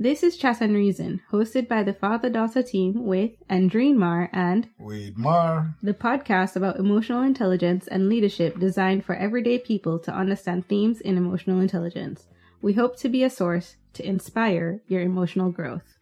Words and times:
This 0.00 0.22
is 0.22 0.36
Chat 0.36 0.60
and 0.60 0.76
Reason, 0.76 1.22
hosted 1.32 1.66
by 1.66 1.82
the 1.82 1.92
father 1.92 2.30
daughter 2.30 2.62
team 2.62 3.04
with 3.04 3.32
Andreen 3.50 3.96
Mar 3.96 4.30
and 4.32 4.68
Wade 4.78 5.18
Mar. 5.18 5.74
the 5.82 5.92
podcast 5.92 6.54
about 6.54 6.76
emotional 6.76 7.22
intelligence 7.22 7.88
and 7.88 8.08
leadership 8.08 8.60
designed 8.60 9.04
for 9.04 9.16
everyday 9.16 9.58
people 9.58 9.98
to 9.98 10.12
understand 10.14 10.68
themes 10.68 11.00
in 11.00 11.16
emotional 11.16 11.58
intelligence. 11.58 12.28
We 12.62 12.74
hope 12.74 12.96
to 12.98 13.08
be 13.08 13.24
a 13.24 13.28
source 13.28 13.74
to 13.94 14.06
inspire 14.06 14.82
your 14.86 15.00
emotional 15.00 15.50
growth. 15.50 15.98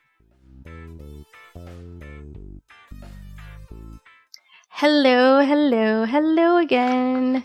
Hello, 4.68 5.40
hello, 5.40 6.04
hello 6.04 6.58
again. 6.58 7.44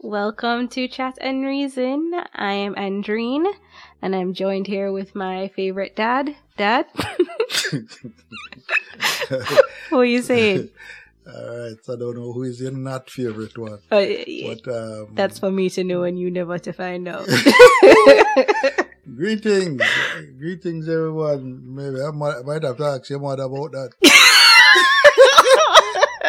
Welcome 0.00 0.68
to 0.68 0.88
Chat 0.88 1.16
and 1.22 1.42
Reason. 1.42 2.12
I 2.34 2.52
am 2.52 2.74
Andreen, 2.74 3.50
and 4.02 4.14
I'm 4.14 4.34
joined 4.34 4.66
here 4.66 4.92
with 4.92 5.14
my 5.14 5.48
favorite 5.48 5.96
dad. 5.96 6.36
Dad? 6.56 6.86
what 9.90 10.00
are 10.00 10.04
you 10.04 10.22
saying? 10.22 10.70
All 11.26 11.58
right, 11.58 11.74
so 11.82 11.94
I 11.94 11.96
don't 11.98 12.16
know 12.16 12.32
who 12.32 12.44
is 12.44 12.60
your 12.60 12.70
not 12.70 13.10
favorite 13.10 13.58
one. 13.58 13.80
Uh, 13.90 14.06
But 14.46 14.68
um, 14.72 15.08
that's 15.14 15.40
for 15.40 15.50
me 15.50 15.68
to 15.70 15.82
know 15.82 16.04
and 16.04 16.16
you 16.16 16.30
never 16.30 16.56
to 16.60 16.72
find 16.72 17.08
out. 17.08 17.26
greetings, 19.16 19.82
greetings, 20.38 20.88
everyone. 20.88 21.74
Maybe 21.74 22.00
I 22.00 22.12
might, 22.12 22.36
I 22.36 22.42
might 22.42 22.62
have 22.62 22.76
to 22.76 22.84
ask 22.84 23.10
your 23.10 23.18
mother 23.18 23.42
about 23.42 23.72
that. 23.72 23.90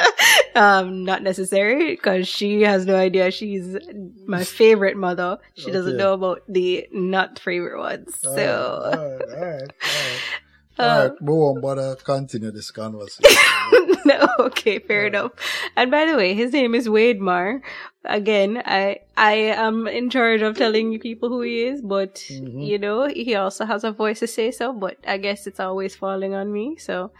um, 0.56 1.04
not 1.04 1.24
necessary 1.24 1.92
because 1.96 2.28
she 2.28 2.62
has 2.64 2.86
no 2.86 2.96
idea 2.96 3.32
she's 3.32 3.78
my 4.26 4.44
favorite 4.44 4.98
mother. 4.98 5.38
She 5.56 5.72
doesn't 5.72 5.98
know 5.98 6.14
about 6.14 6.42
the 6.48 6.88
not 6.92 7.40
favorite 7.40 7.80
ones. 7.80 8.18
All 8.26 8.36
So, 8.36 8.42
right, 8.42 8.94
all 8.94 9.10
right, 9.10 9.22
all 9.38 9.52
right. 9.52 9.72
All 9.84 10.04
right. 10.04 10.22
um, 10.22 10.22
All 10.80 11.04
right, 11.04 11.12
we 11.22 11.34
won't 11.34 11.62
bother 11.62 11.96
continue 11.96 12.52
this 12.52 12.70
conversation. 12.70 13.36
no, 14.06 14.28
okay, 14.40 14.78
fair 14.80 15.06
Alright. 15.08 15.16
enough. 15.16 15.32
And 15.76 15.90
by 15.90 16.06
the 16.06 16.16
way, 16.16 16.34
his 16.36 16.54
name 16.54 16.76
is 16.76 16.88
Wade 16.88 17.20
Mar. 17.20 17.62
Again, 18.06 18.62
I 18.64 19.00
I 19.18 19.34
am 19.58 19.88
in 19.88 20.10
charge 20.12 20.42
of 20.44 20.56
telling 20.56 20.92
you 20.94 21.00
people 21.00 21.30
who 21.30 21.42
he 21.42 21.64
is, 21.64 21.82
but 21.82 22.16
Mhm. 22.30 22.66
you 22.68 22.78
know 22.78 23.08
he 23.08 23.34
also 23.36 23.66
has 23.66 23.84
a 23.84 23.92
voice 23.92 24.20
to 24.20 24.28
say 24.28 24.52
so. 24.52 24.72
But 24.72 24.98
I 25.08 25.18
guess 25.18 25.48
it's 25.48 25.60
always 25.60 25.96
falling 25.96 26.36
on 26.36 26.54
me. 26.54 26.78
So, 26.78 27.12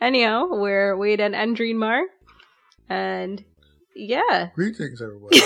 anyhow, 0.00 0.48
we're 0.50 0.96
Wade 0.96 1.20
and 1.20 1.34
Andreen 1.34 1.76
Mar, 1.76 2.02
and 2.88 3.44
yeah. 3.94 4.50
greetings, 4.54 5.02
everyone. 5.02 5.30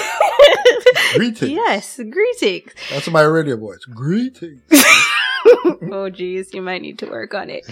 Greetings. 1.15 1.51
yes, 1.51 2.01
greetings. 2.11 2.73
That's 2.91 3.09
my 3.09 3.23
radio 3.23 3.56
voice. 3.56 3.84
Greetings. 3.84 4.62
oh, 5.92 6.11
geez, 6.11 6.52
you 6.55 6.62
might 6.62 6.83
need 6.83 6.98
to 6.98 7.06
work 7.06 7.34
on 7.34 7.50
it. 7.50 7.66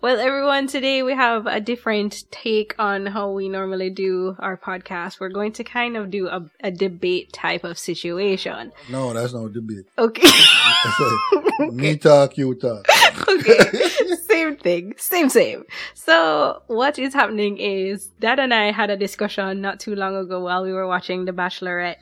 Well, 0.00 0.18
everyone, 0.18 0.66
today 0.66 1.02
we 1.02 1.14
have 1.14 1.46
a 1.46 1.60
different 1.60 2.24
take 2.30 2.74
on 2.78 3.06
how 3.06 3.30
we 3.30 3.48
normally 3.48 3.90
do 3.90 4.36
our 4.38 4.56
podcast. 4.56 5.20
We're 5.20 5.28
going 5.30 5.52
to 5.52 5.64
kind 5.64 5.96
of 5.96 6.10
do 6.10 6.28
a, 6.28 6.48
a 6.62 6.70
debate 6.70 7.32
type 7.32 7.64
of 7.64 7.78
situation. 7.78 8.72
no, 8.88 9.12
that's 9.12 9.32
no 9.32 9.48
debate. 9.48 9.86
Okay. 9.98 10.28
Me 11.72 11.96
talk, 11.96 12.36
you 12.38 12.54
talk. 12.54 12.86
okay. 13.28 13.88
Same 14.28 14.56
thing. 14.56 14.94
Same, 14.96 15.28
same. 15.28 15.64
So, 15.94 16.62
what 16.68 16.98
is 16.98 17.12
happening 17.12 17.58
is 17.58 18.06
Dad 18.20 18.38
and 18.38 18.54
I 18.54 18.70
had 18.72 18.90
a 18.90 18.96
discussion 18.96 19.60
not 19.60 19.80
too 19.80 19.94
long 19.94 20.16
ago 20.16 20.40
while 20.40 20.62
we 20.62 20.72
were 20.72 20.86
watching 20.86 21.24
The 21.24 21.32
Bachelorette. 21.32 21.96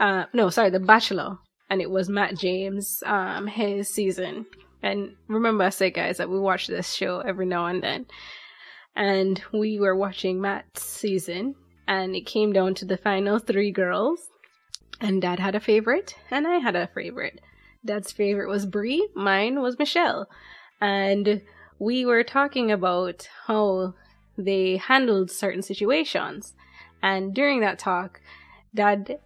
Uh, 0.00 0.24
no, 0.32 0.50
sorry, 0.50 0.70
The 0.70 0.80
Bachelor. 0.80 1.38
And 1.72 1.80
it 1.80 1.90
was 1.90 2.10
Matt 2.10 2.36
James, 2.36 3.02
um, 3.06 3.46
his 3.46 3.88
season. 3.88 4.44
And 4.82 5.16
remember 5.26 5.64
I 5.64 5.70
said, 5.70 5.94
guys, 5.94 6.18
that 6.18 6.28
we 6.28 6.38
watch 6.38 6.66
this 6.66 6.92
show 6.92 7.20
every 7.20 7.46
now 7.46 7.64
and 7.64 7.82
then. 7.82 8.04
And 8.94 9.42
we 9.54 9.80
were 9.80 9.96
watching 9.96 10.38
Matt's 10.38 10.82
season. 10.82 11.54
And 11.88 12.14
it 12.14 12.26
came 12.26 12.52
down 12.52 12.74
to 12.74 12.84
the 12.84 12.98
final 12.98 13.38
three 13.38 13.70
girls. 13.70 14.28
And 15.00 15.22
Dad 15.22 15.38
had 15.38 15.54
a 15.54 15.60
favorite. 15.60 16.14
And 16.30 16.46
I 16.46 16.58
had 16.58 16.76
a 16.76 16.88
favorite. 16.88 17.40
Dad's 17.82 18.12
favorite 18.12 18.50
was 18.50 18.66
Bri. 18.66 19.08
Mine 19.14 19.62
was 19.62 19.78
Michelle. 19.78 20.28
And 20.78 21.40
we 21.78 22.04
were 22.04 22.22
talking 22.22 22.70
about 22.70 23.26
how 23.46 23.94
they 24.36 24.76
handled 24.76 25.30
certain 25.30 25.62
situations. 25.62 26.52
And 27.02 27.32
during 27.32 27.60
that 27.60 27.78
talk, 27.78 28.20
Dad, 28.74 29.20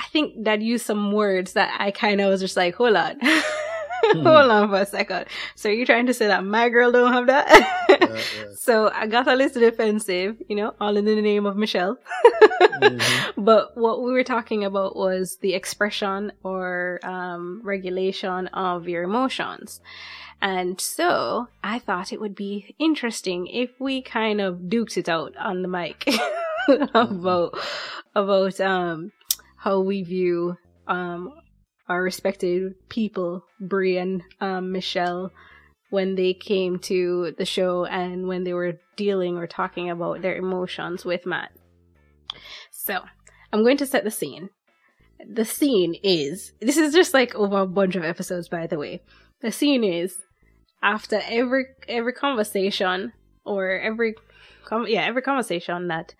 I 0.00 0.04
think 0.12 0.42
Dad 0.42 0.62
used 0.62 0.86
some 0.86 1.12
words 1.12 1.52
that 1.52 1.76
I 1.78 1.90
kind 1.90 2.20
of 2.22 2.30
was 2.30 2.40
just 2.40 2.56
like, 2.56 2.74
hold 2.74 2.96
on. 2.96 3.16
hold 3.22 4.26
on 4.50 4.68
for 4.70 4.80
a 4.80 4.86
second. 4.86 5.26
So 5.56 5.68
you're 5.68 5.84
trying 5.84 6.06
to 6.06 6.14
say 6.14 6.26
that 6.26 6.42
my 6.42 6.70
girl 6.70 6.90
don't 6.90 7.12
have 7.12 7.26
that? 7.26 7.46
Yeah, 7.88 7.98
yeah. 8.10 8.44
So 8.56 8.90
I 8.94 9.06
got 9.06 9.28
a 9.28 9.34
little 9.34 9.60
defensive, 9.60 10.36
you 10.48 10.56
know, 10.56 10.74
all 10.80 10.96
in 10.96 11.04
the 11.04 11.20
name 11.20 11.44
of 11.44 11.56
Michelle. 11.56 11.98
Mhm. 12.82 13.02
But 13.36 13.76
what 13.76 14.02
we 14.02 14.12
were 14.12 14.24
talking 14.24 14.64
about 14.64 14.96
was 14.96 15.36
the 15.42 15.52
expression 15.54 16.32
or 16.42 16.98
um, 17.02 17.60
regulation 17.62 18.46
of 18.48 18.88
your 18.88 19.02
emotions. 19.02 19.80
And 20.40 20.80
so 20.80 21.48
I 21.62 21.78
thought 21.78 22.12
it 22.12 22.20
would 22.20 22.34
be 22.34 22.74
interesting 22.78 23.46
if 23.48 23.70
we 23.78 24.00
kind 24.00 24.40
of 24.40 24.54
duked 24.72 24.96
it 24.96 25.08
out 25.10 25.36
on 25.36 25.60
the 25.60 25.68
mic 25.68 26.08
about 26.94 27.58
about 28.14 28.60
um, 28.60 29.12
how 29.60 29.78
we 29.80 30.02
view 30.02 30.56
um, 30.86 31.34
our 31.86 32.02
respected 32.02 32.72
people, 32.88 33.44
Bri 33.60 33.98
and 33.98 34.22
um, 34.40 34.72
Michelle, 34.72 35.32
when 35.90 36.14
they 36.14 36.32
came 36.32 36.78
to 36.78 37.34
the 37.36 37.44
show 37.44 37.84
and 37.84 38.26
when 38.26 38.44
they 38.44 38.54
were 38.54 38.78
dealing 38.96 39.36
or 39.36 39.46
talking 39.46 39.90
about 39.90 40.22
their 40.22 40.36
emotions 40.36 41.04
with 41.04 41.26
Matt. 41.26 41.50
So, 42.70 43.00
I'm 43.52 43.62
going 43.62 43.76
to 43.78 43.86
set 43.86 44.02
the 44.04 44.10
scene. 44.10 44.48
The 45.28 45.44
scene 45.44 45.94
is 46.02 46.54
this 46.60 46.78
is 46.78 46.94
just 46.94 47.12
like 47.12 47.34
over 47.34 47.58
a 47.58 47.66
bunch 47.66 47.96
of 47.96 48.04
episodes, 48.04 48.48
by 48.48 48.66
the 48.66 48.78
way. 48.78 49.02
The 49.42 49.52
scene 49.52 49.84
is 49.84 50.16
after 50.82 51.20
every 51.28 51.66
every 51.86 52.14
conversation 52.14 53.12
or 53.44 53.72
every 53.72 54.14
com- 54.64 54.86
yeah 54.88 55.02
every 55.02 55.20
conversation 55.20 55.88
that 55.88 56.14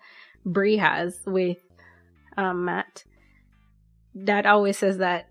Bri 0.45 0.77
has 0.77 1.21
with 1.25 1.57
um, 2.37 2.65
Matt. 2.65 3.03
Dad 4.15 4.45
always 4.45 4.77
says 4.77 4.97
that 4.97 5.27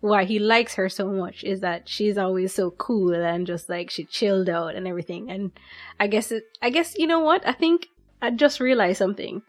why 0.00 0.24
he 0.24 0.38
likes 0.38 0.74
her 0.76 0.88
so 0.88 1.08
much 1.10 1.42
is 1.42 1.60
that 1.60 1.88
she's 1.88 2.16
always 2.16 2.54
so 2.54 2.70
cool 2.70 3.12
and 3.14 3.46
just 3.46 3.68
like 3.68 3.90
she 3.90 4.04
chilled 4.04 4.48
out 4.48 4.74
and 4.76 4.86
everything. 4.86 5.30
And 5.30 5.50
I 5.98 6.06
guess 6.06 6.30
it, 6.30 6.44
I 6.62 6.70
guess 6.70 6.96
you 6.98 7.06
know 7.06 7.20
what? 7.20 7.46
I 7.46 7.52
think 7.52 7.86
I 8.22 8.30
just 8.30 8.60
realized 8.60 8.98
something 8.98 9.42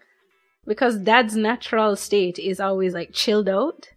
because 0.66 0.98
dad's 0.98 1.36
natural 1.36 1.96
state 1.96 2.40
is 2.40 2.60
always 2.60 2.94
like 2.94 3.12
chilled 3.14 3.50
out. 3.50 3.90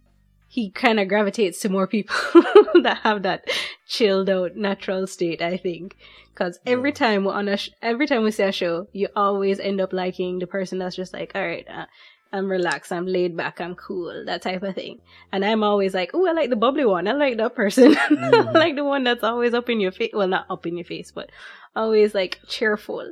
He 0.47 0.69
kind 0.69 0.99
of 0.99 1.07
gravitates 1.07 1.59
to 1.61 1.69
more 1.69 1.87
people 1.87 2.15
that 2.83 2.99
have 3.03 3.23
that 3.23 3.45
chilled 3.87 4.29
out 4.29 4.55
natural 4.55 5.07
state. 5.07 5.41
I 5.41 5.57
think 5.57 5.97
because 6.33 6.59
every 6.67 6.91
Yeah. 6.91 6.95
time 6.95 7.25
we're 7.25 7.33
on 7.33 7.47
a 7.47 7.57
sh- 7.57 7.71
every 7.81 8.05
time 8.05 8.23
we 8.23 8.29
see 8.29 8.43
a 8.43 8.51
show, 8.51 8.87
you 8.93 9.07
always 9.15 9.59
end 9.59 9.81
up 9.81 9.91
liking 9.93 10.37
the 10.37 10.45
person 10.45 10.77
that's 10.77 10.95
just 10.95 11.13
like, 11.13 11.31
all 11.33 11.41
right, 11.41 11.65
uh, 11.67 11.85
I'm 12.33 12.49
relaxed, 12.49 12.91
I'm 12.91 13.05
laid 13.05 13.37
back, 13.37 13.61
I'm 13.61 13.75
cool, 13.75 14.23
that 14.25 14.41
type 14.41 14.63
of 14.63 14.73
thing. 14.75 14.99
And 15.31 15.45
I'm 15.45 15.63
always 15.63 15.93
like, 15.93 16.11
oh, 16.15 16.27
I 16.27 16.31
like 16.33 16.49
the 16.49 16.55
bubbly 16.55 16.83
one. 16.83 17.07
I 17.07 17.11
like 17.13 17.37
that 17.37 17.55
person. 17.55 17.95
I 17.97 18.07
Mhm. 18.09 18.53
like 18.55 18.75
the 18.75 18.83
one 18.83 19.03
that's 19.03 19.23
always 19.23 19.53
up 19.53 19.69
in 19.69 19.79
your 19.79 19.91
face. 19.91 20.11
Well, 20.13 20.27
not 20.27 20.47
up 20.49 20.65
in 20.65 20.75
your 20.75 20.85
face, 20.85 21.11
but 21.11 21.29
always 21.75 22.13
like 22.15 22.39
cheerful. 22.47 23.11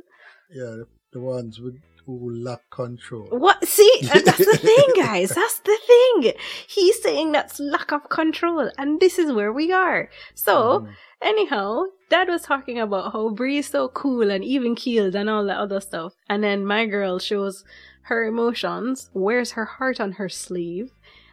Yeah, 0.52 0.82
the 1.12 1.20
ones 1.20 1.60
with 1.60 1.76
who 2.06 2.30
lack 2.32 2.68
control. 2.70 3.28
What? 3.30 3.64
See, 3.66 3.90
that's 4.02 4.38
the 4.38 4.58
thing, 4.62 4.88
guys. 4.96 5.30
That's 5.30 5.58
the 5.60 5.78
thing. 5.86 6.32
He's 6.66 7.00
saying 7.02 7.32
that's 7.32 7.60
lack 7.60 7.92
of 7.92 8.08
control, 8.08 8.70
and 8.78 9.00
this 9.00 9.18
is 9.18 9.32
where 9.32 9.52
we 9.52 9.72
are. 9.72 10.10
So, 10.34 10.80
Mhm. 10.80 10.88
anyhow, 11.20 11.84
Dad 12.10 12.28
was 12.28 12.42
talking 12.42 12.78
about 12.78 13.12
how 13.12 13.28
Bri's 13.30 13.68
so 13.68 13.88
cool 13.88 14.30
and 14.30 14.44
even 14.44 14.74
keeled 14.74 15.14
and 15.14 15.30
all 15.30 15.44
that 15.46 15.58
other 15.58 15.80
stuff, 15.80 16.14
and 16.28 16.42
then 16.42 16.66
my 16.66 16.86
girl 16.86 17.18
shows 17.18 17.64
her 18.06 18.24
emotions, 18.24 19.10
wears 19.14 19.52
her 19.52 19.64
heart 19.64 20.00
on 20.00 20.12
her 20.12 20.28
sleeve, 20.28 20.90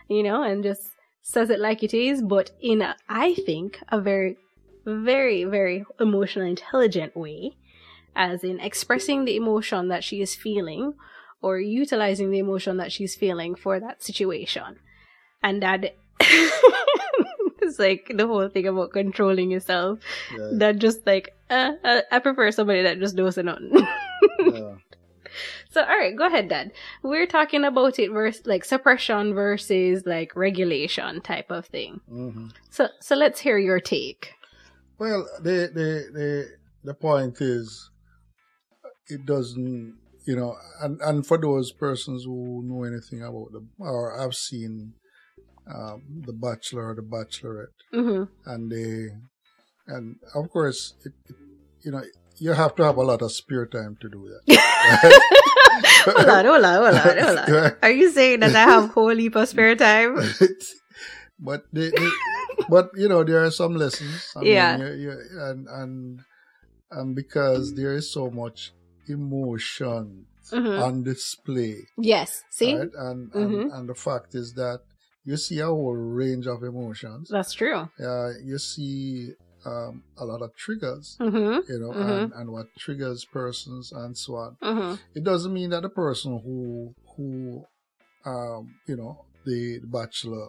you 0.08 0.22
know, 0.24 0.44
and 0.44 0.64
just 0.64 0.92
says 1.24 1.50
it 1.50 1.60
like 1.60 1.84
it 1.84 1.94
is, 1.94 2.22
but 2.22 2.52
in 2.62 2.82
a, 2.82 2.96
I 3.10 3.34
think, 3.34 3.80
a 3.90 4.00
very, 4.00 4.38
very, 4.86 5.44
very 5.44 5.84
emotionally 6.00 6.50
intelligent 6.52 7.16
way, 7.16 7.58
as 8.16 8.44
in 8.44 8.60
expressing 8.60 9.26
the 9.26 9.36
emotion 9.36 9.88
that 9.90 10.04
she 10.04 10.22
is 10.22 10.36
feeling 10.36 10.94
or 11.42 11.60
utilizing 11.60 12.32
the 12.32 12.40
emotion 12.40 12.78
that 12.78 12.92
she's 12.92 13.16
feeling 13.16 13.56
for 13.56 13.80
that 13.80 14.04
situation. 14.04 14.78
And 15.42 15.64
that 15.64 15.96
it's 17.62 17.80
like 17.80 18.12
the 18.14 18.28
whole 18.28 18.50
thing 18.50 18.68
about 18.68 18.92
controlling 18.92 19.52
yourself. 19.52 20.00
Yeah, 20.38 20.50
That 20.54 20.80
just 20.80 21.06
like, 21.06 21.34
uh, 21.50 21.74
uh, 21.84 22.02
I 22.12 22.20
prefer 22.20 22.52
somebody 22.52 22.84
that 22.84 23.00
just 23.00 23.16
knows 23.16 23.38
nothing. 23.38 23.72
yeah. 24.40 24.76
So, 25.70 25.82
all 25.84 25.98
right, 25.98 26.16
go 26.16 26.26
ahead, 26.26 26.50
Dad. 26.50 26.72
We're 27.04 27.28
talking 27.28 27.64
about 27.64 28.00
it 28.00 28.10
versus 28.12 28.46
like 28.48 28.66
suppression 28.66 29.34
versus 29.36 30.04
like 30.06 30.36
regulation 30.36 31.22
type 31.22 31.52
of 31.52 31.68
thing. 31.68 32.02
hmm 32.10 32.48
So, 32.72 32.90
so 33.00 33.16
let's 33.16 33.40
hear 33.40 33.58
your 33.58 33.80
take. 33.80 34.34
Well, 34.98 35.28
the 35.42 35.70
the 35.74 36.10
the 36.12 36.48
the 36.84 36.94
point 36.94 37.40
is, 37.42 37.90
it 39.10 39.26
doesn't, 39.26 39.98
you 40.26 40.36
know, 40.36 40.56
and 40.82 41.00
and 41.02 41.26
for 41.26 41.38
those 41.38 41.72
persons 41.72 42.24
who 42.26 42.62
know 42.66 42.84
anything 42.84 43.22
about 43.22 43.52
the 43.52 43.62
or 43.80 44.18
have 44.20 44.34
seen 44.36 44.94
um, 45.74 46.02
the 46.26 46.34
Bachelor 46.34 46.90
or 46.90 46.96
the 46.96 47.02
Bachelorette, 47.02 47.78
hmm 47.92 48.24
and 48.46 48.72
they, 48.72 49.10
and 49.88 50.16
of 50.36 50.50
course, 50.50 50.94
it, 51.06 51.14
it, 51.30 51.36
you 51.84 51.92
know, 51.92 52.02
you 52.38 52.54
have 52.54 52.76
to 52.76 52.84
have 52.84 52.98
a 52.98 53.04
lot 53.04 53.22
of 53.22 53.32
spare 53.32 53.66
time 53.66 53.98
to 54.02 54.10
do 54.10 54.26
that. 54.30 54.44
hold 56.06 56.30
on, 56.30 56.46
hold 56.46 56.64
on, 56.66 56.76
hold 56.84 56.96
on, 56.96 57.18
hold 57.18 57.38
on. 57.38 57.72
Are 57.84 57.92
you 57.92 58.10
saying 58.12 58.40
that 58.42 58.56
I 58.56 58.60
have 58.64 58.90
whole 58.94 59.16
heap 59.16 59.36
of 59.36 59.48
spare 59.48 59.76
time? 59.76 60.16
but 61.40 61.64
they, 61.74 61.90
they, 61.90 62.10
but 62.70 62.90
you 62.96 63.08
know 63.08 63.24
there 63.24 63.44
are 63.44 63.52
some 63.52 63.76
lessons. 63.76 64.34
I 64.36 64.44
Yeah. 64.44 64.78
mean, 64.78 64.88
you- 64.88 65.10
you- 65.12 65.40
and 65.42 65.68
and 65.70 66.20
and 66.92 67.16
because 67.16 67.76
there 67.76 67.94
is 67.94 68.12
so 68.12 68.30
much 68.32 68.72
emotion 69.10 70.26
Mhm. 70.52 70.78
on 70.80 71.04
display, 71.04 71.76
Yes. 71.98 72.42
See, 72.50 72.74
right? 72.76 72.90
And, 72.94 73.32
Mhm. 73.32 73.62
and 73.64 73.72
and 73.74 73.90
the 73.90 73.96
fact 73.96 74.36
is 74.36 74.54
that 74.54 74.80
you 75.24 75.38
see 75.38 75.60
a 75.60 75.68
whole 75.68 75.96
range 75.96 76.48
of 76.48 76.64
emotions. 76.64 77.30
that's 77.30 77.54
true. 77.54 77.90
Uh, 78.00 78.30
you 78.44 78.58
see 78.58 79.34
um, 79.66 80.04
a 80.18 80.24
lot 80.26 80.42
of 80.42 80.56
triggers, 80.56 81.18
hmm 81.20 81.60
you 81.68 81.78
know, 81.82 81.92
Mhm. 81.94 82.24
and, 82.24 82.34
and 82.34 82.50
what 82.52 82.68
triggers 82.78 83.26
persons 83.26 83.92
and 83.92 84.18
so 84.18 84.36
on. 84.36 84.58
hmm 84.62 84.96
It 85.14 85.24
doesn't 85.24 85.54
mean 85.54 85.70
that 85.72 85.82
the 85.84 85.90
person 85.90 86.40
who 86.40 86.94
who 87.16 87.66
um, 88.26 88.74
you 88.88 88.96
know 88.96 89.26
the 89.46 89.80
bachelor 89.84 90.48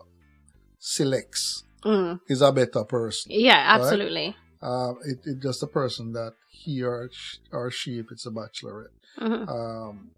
selects 0.78 1.64
Mm. 1.84 2.20
is 2.28 2.42
a 2.42 2.52
better 2.52 2.84
person. 2.84 3.32
Yeah, 3.32 3.62
absolutely. 3.76 4.36
Um, 4.62 4.98
it, 5.04 5.18
it's 5.24 5.42
just 5.42 5.62
a 5.62 5.66
person 5.66 6.12
that 6.12 6.34
he 6.50 6.82
or 6.82 7.08
sh- 7.12 7.38
or 7.52 7.70
she, 7.70 7.98
if 7.98 8.06
it's 8.10 8.26
a 8.26 8.30
bachelorette, 8.30 8.92
hmm 9.18 9.48
um, 9.48 10.10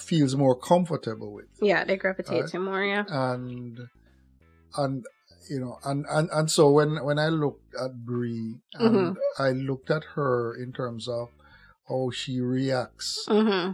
feels 0.00 0.34
more 0.34 0.56
comfortable 0.58 1.32
with, 1.32 1.46
Yeah, 1.60 1.84
they 1.84 1.96
gravitate 1.96 2.40
Right. 2.42 2.50
to 2.50 2.58
more. 2.58 2.82
Yeah. 2.84 3.04
and 3.08 3.78
and 4.76 5.04
you 5.50 5.60
know, 5.60 5.78
and 5.84 6.04
and 6.10 6.28
and 6.32 6.50
so 6.50 6.70
when 6.70 7.04
when 7.04 7.18
I 7.18 7.28
looked 7.28 7.74
at 7.80 8.04
Bri, 8.04 8.56
and 8.74 9.16
I 9.38 9.50
looked 9.50 9.90
at 9.90 10.02
her 10.14 10.54
in 10.60 10.72
terms 10.72 11.06
of 11.06 11.28
how 11.88 12.10
she 12.10 12.40
reacts. 12.40 13.24
hmm 13.28 13.72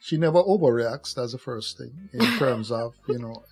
She 0.00 0.16
never 0.16 0.42
overreacts. 0.42 1.14
That's 1.14 1.32
the 1.32 1.38
first 1.38 1.78
thing 1.78 2.08
in 2.12 2.36
terms 2.38 2.72
of 2.72 2.94
you 3.06 3.18
know 3.18 3.44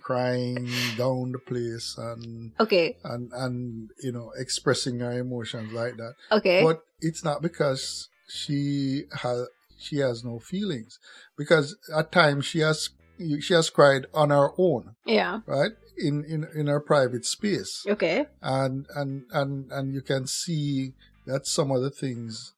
crying 0.00 0.94
down 0.96 1.32
the 1.32 1.38
place 1.38 1.96
and 1.98 2.52
Okay. 2.60 2.96
and 3.04 3.30
and 3.32 3.90
you 4.02 4.12
know 4.12 4.32
expressing 4.38 5.00
her 5.00 5.12
emotions 5.18 5.72
like 5.72 5.96
that. 5.96 6.14
Okay. 6.32 6.62
But 6.62 6.82
it's 7.00 7.24
not 7.24 7.42
because 7.42 8.08
she 8.28 9.04
has 9.22 9.46
she 9.78 9.96
has 9.98 10.24
no 10.24 10.38
feelings, 10.38 10.98
because 11.38 11.76
at 11.96 12.12
times 12.12 12.44
she 12.46 12.60
has 12.60 12.90
she 13.40 13.54
has 13.54 13.70
cried 13.70 14.06
on 14.14 14.30
her 14.30 14.50
own, 14.58 14.94
Yeah. 15.06 15.40
right 15.46 15.72
in 15.96 16.24
in 16.24 16.46
in 16.54 16.66
her 16.66 16.80
private 16.80 17.24
space, 17.26 17.84
Okay. 17.86 18.26
and 18.42 18.86
and 18.94 19.24
and 19.32 19.70
and 19.72 19.92
you 19.94 20.02
can 20.02 20.26
see 20.26 20.94
that 21.26 21.46
some 21.46 21.70
of 21.70 21.82
the 21.82 21.90
things. 21.90 22.54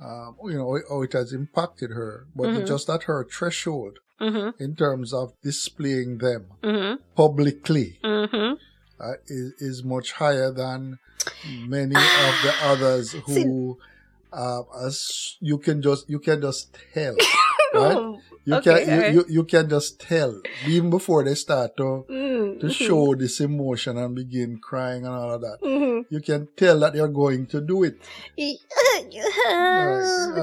Um, 0.00 0.36
you 0.44 0.54
know 0.58 0.76
how 0.88 1.02
it 1.02 1.12
has 1.12 1.32
impacted 1.32 1.90
her, 1.92 2.26
but 2.34 2.48
Mhm. 2.48 2.66
just 2.66 2.90
at 2.90 3.04
her 3.04 3.24
threshold 3.24 4.00
hmm 4.18 4.50
in 4.58 4.76
terms 4.76 5.12
of 5.12 5.32
displaying 5.42 6.18
them 6.18 6.46
hmm 6.62 6.94
publicly. 7.14 7.98
Hmm 8.02 8.54
uh, 9.00 9.14
is, 9.26 9.52
is 9.58 9.84
much 9.84 10.12
higher 10.12 10.50
than 10.50 10.98
many 11.66 11.96
of 11.96 12.34
the 12.42 12.54
others 12.62 13.12
who 13.26 13.78
uh, 14.32 14.62
as 14.84 15.36
you 15.40 15.58
can 15.58 15.82
just 15.82 16.08
you 16.08 16.18
can 16.18 16.40
just 16.40 16.76
tell 16.92 17.16
right 17.74 17.98
you 18.46 18.54
Okay, 18.54 18.84
can 18.84 18.94
you, 18.94 19.02
you, 19.14 19.24
you 19.28 19.44
can 19.44 19.68
just 19.68 20.00
tell 20.00 20.40
even 20.66 20.90
before 20.90 21.24
they 21.24 21.34
start 21.34 21.76
to 21.76 22.04
mm, 22.08 22.60
to 22.60 22.70
show 22.70 23.14
this 23.14 23.40
emotion 23.40 23.96
and 23.98 24.14
begin 24.14 24.58
crying 24.58 25.04
and 25.06 25.14
all 25.14 25.32
of 25.32 25.40
that 25.40 25.58
hmm 25.62 26.00
you 26.10 26.20
can 26.20 26.46
tell 26.56 26.78
that 26.80 26.92
they're 26.92 27.08
going 27.08 27.46
to 27.46 27.60
do 27.60 27.82
it 27.82 27.96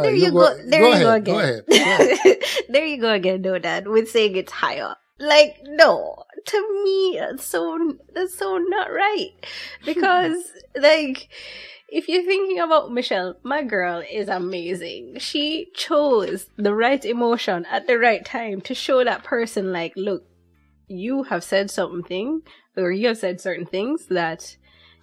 there 0.01 0.15
you 0.15 0.25
you 0.25 0.31
go. 0.31 0.39
go- 0.39 0.57
There 0.65 0.81
go 0.81 0.87
you 0.87 0.93
ahead, 0.93 1.25
go 1.25 1.33
go 1.33 1.37
again. 1.37 1.63
ahead, 1.69 2.37
there 2.69 2.85
you 2.85 2.97
go 3.01 3.11
again, 3.13 3.41
no, 3.41 3.57
Dad, 3.59 3.87
with 3.87 4.09
saying 4.09 4.35
it's 4.35 4.51
higher. 4.51 4.95
Like, 5.19 5.57
no, 5.63 6.23
to 6.47 6.83
me, 6.83 7.17
that's 7.19 7.45
so 7.45 7.77
that's 8.13 8.37
so 8.37 8.57
not 8.57 8.91
right. 8.91 9.29
Because, 9.85 10.43
like, 10.75 11.29
if 11.91 12.07
you're 12.07 12.23
thinking 12.23 12.59
about 12.59 12.93
Michelle, 12.93 13.35
my 13.43 13.63
girl 13.63 14.01
is 14.09 14.29
amazing. 14.29 15.17
She 15.19 15.67
chose 15.75 16.47
the 16.55 16.73
right 16.73 17.03
emotion 17.03 17.65
at 17.69 17.85
the 17.85 17.99
right 17.99 18.23
time 18.23 18.61
to 18.61 18.73
show 18.73 19.03
that 19.03 19.25
person, 19.25 19.73
like, 19.73 19.91
look, 19.97 20.23
you 20.87 21.23
have 21.23 21.43
said 21.43 21.69
something, 21.69 22.43
or 22.77 22.91
you 22.91 23.07
have 23.09 23.17
said 23.17 23.41
certain 23.41 23.65
things 23.65 24.05
that 24.07 24.55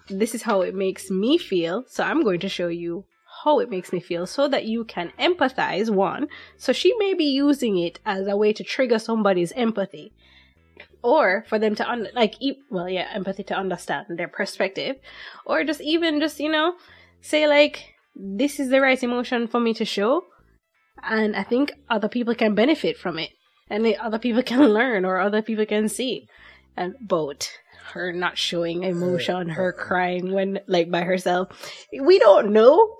this 0.09 0.33
is 0.33 0.41
how 0.41 0.61
it 0.61 0.73
makes 0.73 1.11
me 1.11 1.37
feel. 1.37 1.85
So 1.87 2.03
I'm 2.03 2.23
going 2.23 2.39
to 2.39 2.49
show 2.49 2.69
you 2.69 3.05
how 3.43 3.59
it 3.59 3.69
makes 3.69 3.93
me 3.93 3.99
feel 3.99 4.25
so 4.25 4.47
that 4.47 4.65
you 4.65 4.83
can 4.83 5.13
empathize. 5.19 5.91
One, 5.91 6.27
so 6.57 6.73
she 6.73 6.97
may 6.97 7.13
be 7.13 7.25
using 7.25 7.77
it 7.77 7.99
as 8.03 8.27
a 8.27 8.35
way 8.35 8.51
to 8.53 8.63
trigger 8.63 8.97
somebody's 8.97 9.51
empathy. 9.51 10.11
Or 11.03 11.45
for 11.47 11.59
them 11.59 11.75
to, 11.75 11.89
un- 11.89 12.07
like, 12.13 12.35
e- 12.41 12.61
well, 12.69 12.89
yeah, 12.89 13.09
empathy 13.13 13.43
to 13.43 13.55
understand 13.55 14.07
their 14.09 14.27
perspective. 14.27 14.97
Or 15.45 15.63
just 15.63 15.81
even 15.81 16.19
just, 16.19 16.39
you 16.39 16.51
know, 16.51 16.73
say, 17.21 17.47
like, 17.47 17.93
this 18.15 18.59
is 18.59 18.69
the 18.69 18.81
right 18.81 19.01
emotion 19.01 19.47
for 19.47 19.59
me 19.59 19.73
to 19.75 19.85
show. 19.85 20.23
And 21.01 21.35
I 21.35 21.43
think 21.43 21.71
other 21.89 22.09
people 22.09 22.35
can 22.35 22.55
benefit 22.55 22.97
from 22.97 23.19
it. 23.19 23.31
And 23.69 23.85
the 23.85 23.97
other 23.97 24.19
people 24.19 24.43
can 24.51 24.61
learn 24.67 25.05
or 25.05 25.19
other 25.19 25.41
people 25.41 25.65
can 25.65 25.89
see. 25.89 26.27
And 26.75 26.95
both 27.01 27.49
her 27.93 28.13
not 28.13 28.37
showing 28.37 28.83
emotion, 28.83 29.49
her 29.49 29.73
crying 29.73 30.31
when, 30.31 30.59
like, 30.67 30.91
by 30.91 31.01
herself. 31.01 31.49
We 31.99 32.19
don't 32.19 32.51
know. 32.51 32.97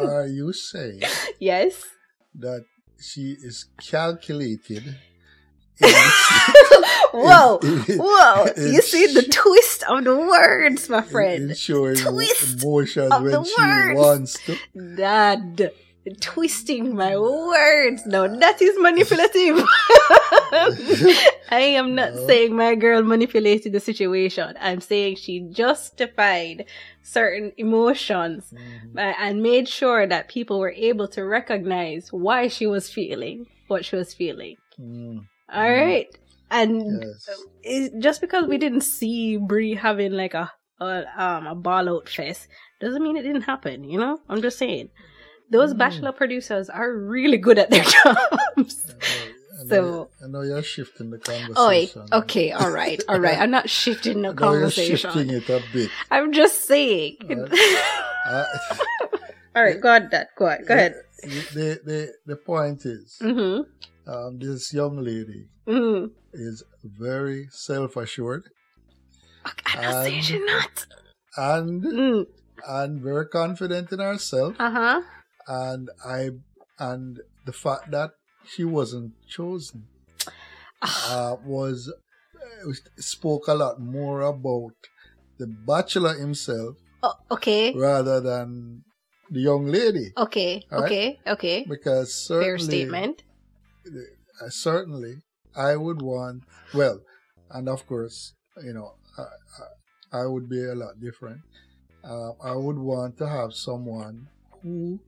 are 0.00 0.22
uh, 0.22 0.26
you 0.26 0.52
saying 0.52 1.02
yes. 1.40 1.84
that 2.34 2.64
she 3.00 3.36
is 3.42 3.68
calculated 3.80 4.96
Whoa. 7.12 7.58
Whoa. 7.62 8.46
You 8.56 8.82
see 8.82 9.06
the 9.12 9.22
twist 9.30 9.82
of 9.84 10.04
the 10.04 10.16
words, 10.16 10.88
my 10.88 11.02
friend. 11.02 11.56
showing 11.56 11.96
Twist 11.96 12.62
emotions 12.62 13.12
of 13.12 13.24
the 13.24 13.40
words. 13.58 14.38
Dad. 14.96 15.72
Twisting 16.20 16.94
my 16.96 17.18
words. 17.18 18.06
No, 18.06 18.26
that 18.38 18.62
is 18.62 18.74
manipulative. 18.78 19.62
I 21.50 21.60
am 21.76 21.94
not 21.94 22.14
No. 22.14 22.26
saying 22.26 22.56
my 22.56 22.74
girl 22.76 23.02
manipulated 23.02 23.72
the 23.72 23.80
situation. 23.80 24.54
I'm 24.58 24.80
saying 24.80 25.16
she 25.16 25.40
justified 25.50 26.64
certain 27.02 27.52
emotions 27.58 28.52
Mhm. 28.54 28.96
uh, 28.96 29.14
and 29.18 29.42
made 29.42 29.68
sure 29.68 30.06
that 30.06 30.28
people 30.28 30.58
were 30.60 30.72
able 30.76 31.08
to 31.08 31.24
recognize 31.24 32.08
why 32.10 32.48
she 32.48 32.66
was 32.66 32.88
feeling 32.88 33.46
what 33.66 33.84
she 33.84 33.96
was 33.96 34.14
feeling. 34.14 34.56
Mm, 34.80 35.26
All 35.52 35.62
Mhm. 35.62 36.06
and 36.50 37.04
yes. 37.64 37.90
just 37.98 38.20
because 38.20 38.46
we 38.46 38.58
didn't 38.58 38.82
see 38.82 39.36
Bri 39.36 39.74
having 39.74 40.12
like 40.12 40.34
a, 40.34 40.50
a 40.80 41.04
um 41.16 41.46
a 41.46 41.54
ball 41.54 41.88
out 41.88 42.08
fest 42.08 42.48
doesn't 42.80 43.02
mean 43.02 43.16
it 43.16 43.22
didn't 43.22 43.42
happen. 43.42 43.84
You 43.84 43.98
know, 43.98 44.20
I'm 44.28 44.42
just 44.42 44.58
saying 44.58 44.90
those 45.50 45.72
Mm. 45.74 45.78
bachelor 45.78 46.12
producers 46.12 46.68
are 46.70 46.92
really 46.92 47.38
good 47.38 47.58
at 47.58 47.70
their 47.70 47.84
jobs. 48.04 48.86
I 49.60 49.64
know- 49.64 49.68
So- 49.68 50.10
I 50.22 50.28
know 50.28 50.42
you're 50.42 50.62
shifting 50.62 51.10
the 51.10 51.18
conversation. 51.18 52.06
Oh, 52.12 52.18
okay, 52.20 52.52
all 52.52 52.70
right, 52.70 53.02
all 53.08 53.18
right. 53.18 53.38
I'm 53.42 53.50
not 53.50 53.68
shifting 53.68 54.22
the 54.22 54.32
know 54.32 54.52
you're 54.52 54.70
shifting 54.70 55.30
it 55.30 55.48
a 55.48 55.60
bit. 55.72 55.90
I'm 56.10 56.32
just 56.32 56.64
saying. 56.66 57.16
Uh, 58.26 58.44
all 59.56 59.62
right, 59.64 59.80
go 59.84 59.88
on, 59.94 60.08
Dad. 60.10 60.28
Go 60.36 60.46
on. 60.46 60.64
Go 60.64 60.74
ahead. 60.74 60.94
The, 61.22 61.80
the, 61.84 62.12
the 62.26 62.36
point 62.36 62.86
is, 62.86 63.18
Mm-hmm. 63.20 63.62
Um, 64.08 64.38
this 64.38 64.72
young 64.72 64.96
lady 65.10 65.42
Mm. 65.66 66.10
is 66.32 66.64
very 66.82 67.46
self-assured 67.50 68.44
saying 69.74 70.22
And- 70.30 70.46
not. 70.46 70.86
and 71.36 71.82
Mm. 71.82 72.26
and 72.66 73.00
very 73.02 73.26
confident 73.28 73.92
in 73.92 73.98
herself. 74.00 74.54
Uh 74.58 74.70
huh. 74.70 75.00
And 75.46 75.88
I 76.04 76.30
and 76.78 77.20
the 77.46 77.52
fact 77.52 77.90
that 77.90 78.10
she 78.46 78.64
wasn't 78.64 79.12
chosen 79.28 79.86
uh, 80.82 81.36
was 81.44 81.92
uh, 81.92 82.72
spoke 82.98 83.46
a 83.48 83.54
lot 83.54 83.80
more 83.80 84.20
about 84.22 84.74
the 85.38 85.46
bachelor 85.46 86.14
himself 86.14 86.76
Oh, 87.02 87.14
okay. 87.30 87.72
rather 87.74 88.20
than 88.20 88.82
the 89.30 89.40
young 89.40 89.66
lady 89.66 90.12
Okay. 90.16 90.64
Right. 90.70 90.82
Okay. 90.82 91.20
Okay. 91.26 91.66
because 91.68 92.14
certainly 92.14 92.46
Fair 92.48 92.58
statement. 92.58 93.22
Uh, 93.88 94.48
certainly 94.50 95.22
I 95.56 95.76
would 95.76 96.00
want 96.02 96.44
well 96.74 97.00
and 97.50 97.68
of 97.68 97.86
course 97.86 98.34
you 98.62 98.72
know 98.72 98.94
I, 99.18 99.22
I, 99.22 100.22
I 100.22 100.26
would 100.26 100.48
be 100.48 100.64
a 100.64 100.74
lot 100.74 101.00
different 101.00 101.42
uh, 102.04 102.32
I 102.42 102.54
would 102.56 102.78
want 102.78 103.18
to 103.18 103.28
have 103.28 103.54
someone 103.54 104.28
who, 104.62 105.00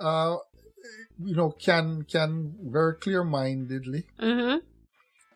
uh, 0.00 0.36
you 1.22 1.34
know, 1.36 1.50
can 1.50 2.02
can 2.02 2.54
very 2.62 2.94
clear 2.96 3.24
mindedly 3.24 4.06
Mm-hmm. 4.20 4.58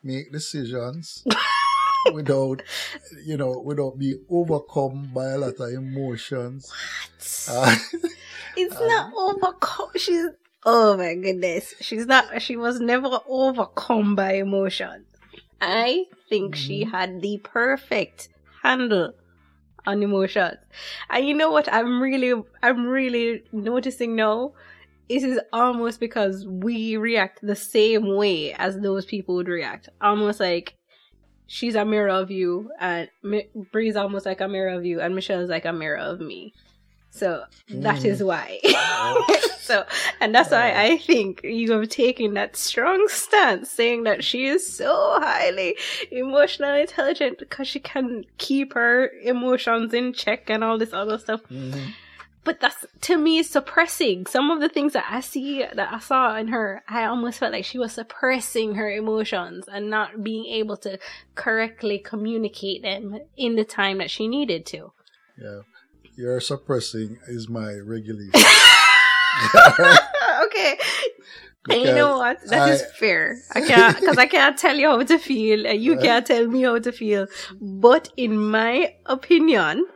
make 0.03 0.33
decisions 0.33 1.25
without, 2.15 2.63
you 3.25 3.37
know, 3.37 3.61
without 3.65 3.99
being 3.99 4.25
overcome 4.31 5.11
by 5.15 5.31
a 5.31 5.39
lot 5.39 5.55
of 5.61 5.71
emotions. 5.73 6.73
Uh, 7.49 7.77
It's 8.57 8.81
not 8.81 9.13
overcome. 9.17 9.91
She's 9.97 10.27
oh 10.67 10.97
my 10.99 11.15
goodness. 11.15 11.75
She's 11.81 12.07
not. 12.07 12.43
She 12.43 12.57
was 12.57 12.81
never 12.81 13.21
overcome 13.29 14.15
by 14.17 14.35
emotion. 14.35 15.07
I 15.61 16.07
think 16.29 16.55
she 16.57 16.85
Mhm. 16.85 16.91
had 16.93 17.23
the 17.23 17.39
perfect 17.43 18.29
handle 18.63 19.15
on 19.87 20.03
emotions. 20.03 20.59
And 21.11 21.27
you 21.27 21.35
know 21.35 21.51
what? 21.51 21.73
I'm 21.73 22.03
really, 22.03 22.35
I'm 22.63 22.87
really 22.87 23.45
noticing 23.53 24.17
now. 24.17 24.55
It 25.09 25.23
is 25.25 25.41
almost 25.53 26.01
because 26.01 26.47
we 26.47 26.97
react 26.97 27.41
the 27.43 27.57
same 27.57 28.17
way 28.17 28.53
as 28.55 28.81
those 28.81 29.07
people 29.07 29.37
would 29.37 29.49
react. 29.49 29.89
Almost 30.01 30.41
like 30.41 30.75
she's 31.47 31.77
a 31.77 31.85
mirror 31.85 32.09
of 32.11 32.31
you, 32.31 32.71
and 32.81 33.09
Bri's 33.73 33.97
almost 33.97 34.27
like 34.27 34.41
a 34.41 34.49
mirror 34.49 34.71
of 34.75 34.85
you, 34.87 35.01
and 35.01 35.15
Michelle's 35.15 35.51
like 35.51 35.65
a 35.67 35.73
mirror 35.73 35.99
of 35.99 36.21
me. 36.21 36.55
So 37.17 37.45
that 37.71 37.97
Mm. 38.01 38.05
is 38.05 38.23
why. 38.23 38.61
so, 39.59 39.85
and 40.21 40.35
that's 40.35 40.51
why 40.51 40.73
I 40.77 40.99
think 40.99 41.41
you 41.43 41.73
have 41.73 41.89
taken 41.89 42.35
that 42.35 42.57
strong 42.57 43.07
stance 43.09 43.71
saying 43.71 44.05
that 44.05 44.23
she 44.23 44.47
is 44.47 44.67
so 44.67 45.19
highly 45.21 45.77
emotionally 46.11 46.83
intelligent 46.83 47.39
because 47.39 47.67
she 47.69 47.81
can 47.81 48.25
keep 48.39 48.75
her 48.75 49.11
emotions 49.23 49.93
in 49.95 50.13
check 50.13 50.51
and 50.51 50.63
all 50.63 50.79
this 50.79 50.93
other 50.93 51.19
stuff. 51.19 51.41
mhm. 51.51 51.93
But 52.45 52.61
that's 52.61 52.87
to 53.01 53.17
me 53.19 53.43
suppressing 53.43 54.27
some 54.27 54.53
of 54.53 54.61
the 54.61 54.69
things 54.69 54.93
that 54.93 55.07
I 55.11 55.19
see 55.21 55.65
that 55.65 55.93
I 55.93 55.99
saw 55.99 56.37
in 56.37 56.47
her. 56.49 56.85
I 56.89 57.05
almost 57.07 57.41
felt 57.41 57.51
like 57.53 57.65
she 57.65 57.77
was 57.79 57.93
suppressing 57.95 58.77
her 58.77 58.89
emotions 58.89 59.67
and 59.67 59.91
not 59.91 60.23
being 60.23 60.47
able 60.47 60.77
to 60.87 61.01
correctly 61.35 61.99
communicate 61.99 62.83
them 62.83 63.19
in 63.37 63.57
the 63.57 63.65
time 63.65 63.99
that 63.99 64.13
she 64.13 64.29
needed 64.29 64.65
to. 64.67 64.93
Yeah. 65.43 65.63
Your 66.17 66.41
suppressing 66.41 67.19
is 67.29 67.49
my 67.49 67.75
regulation. 67.75 68.33
okay. 70.45 70.79
And 71.69 71.81
you 71.83 71.93
know 71.95 72.17
what? 72.19 72.39
That 72.47 72.71
is 72.71 72.83
I- 72.83 72.87
fair. 72.99 73.37
I 73.55 73.61
can't 73.61 73.99
because 74.01 74.17
I 74.19 74.27
can't 74.27 74.57
tell 74.57 74.77
you 74.77 74.89
how 74.89 75.03
to 75.03 75.19
feel, 75.19 75.67
and 75.67 75.83
you 75.83 75.95
Right. 75.95 76.03
can't 76.05 76.27
tell 76.27 76.47
me 76.47 76.63
how 76.63 76.79
to 76.79 76.93
feel. 76.93 77.27
But 77.61 78.09
in 78.17 78.39
my 78.39 78.95
opinion, 79.07 79.87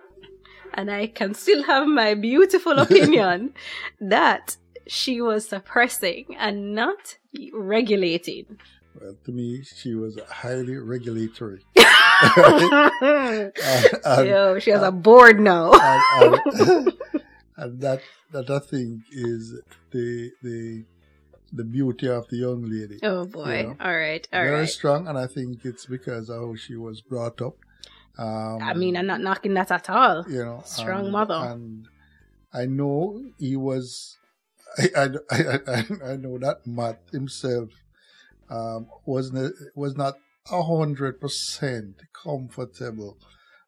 and 0.75 0.91
I 0.91 1.07
can 1.07 1.35
still 1.35 1.63
have 1.65 1.87
my 1.87 2.15
beautiful 2.15 2.79
opinion, 2.87 3.55
that 4.01 4.57
she 4.87 5.21
was 5.21 5.49
suppressing 5.49 6.37
and 6.39 6.75
not 6.75 7.17
regulating. 7.55 8.59
Well, 9.01 9.15
to 9.25 9.33
me, 9.33 9.63
she 9.63 9.95
was 9.95 10.19
highly 10.29 10.77
regulatory. 10.77 11.61
And, 12.23 13.53
she 14.63 14.71
has 14.71 14.83
a 14.83 14.93
board 14.93 15.41
now. 15.41 15.73
and, 15.73 16.39
and, 16.61 16.93
and 17.57 17.81
that 17.81 18.01
that 18.33 18.51
I 18.51 18.59
think 18.59 19.03
is 19.13 19.61
the 19.91 20.31
the 20.43 20.85
the 21.53 21.65
beauty 21.65 22.09
of 22.09 22.29
the 22.29 22.37
young 22.37 22.63
lady. 22.63 22.99
oh 23.03 23.25
boy! 23.27 23.67
Yeah. 23.67 23.75
All 23.85 23.97
right, 23.97 24.27
all 24.33 24.43
Very 24.45 24.61
right. 24.61 24.69
strong, 24.69 25.09
and 25.09 25.19
I 25.19 25.27
think 25.27 25.65
it's 25.65 25.87
because 25.87 26.31
of 26.31 26.41
how 26.41 26.55
she 26.55 26.77
was 26.77 27.01
brought 27.01 27.41
up. 27.43 27.57
Um, 28.19 28.63
I 28.63 28.75
mean, 28.75 28.97
I'm 28.97 29.07
not 29.07 29.21
knocking 29.21 29.55
that 29.55 29.71
at 29.71 29.89
all. 29.91 30.25
you 30.29 30.45
know, 30.45 30.63
strong 30.65 31.05
and- 31.05 31.13
mother. 31.13 31.35
And 31.35 31.89
I 32.53 32.67
know 32.67 33.23
he 33.39 33.57
was. 33.57 34.17
I 34.79 34.89
I, 34.97 35.09
I, 35.31 35.59
I, 35.67 35.85
I 36.13 36.17
know 36.17 36.39
that 36.39 36.59
Matt 36.67 37.01
himself 37.11 37.71
um, 38.49 38.87
was 39.07 39.33
was 39.75 39.97
not 39.97 40.15
a 40.51 40.63
hundred 40.63 41.21
percent 41.21 41.97
comfortable 42.23 43.19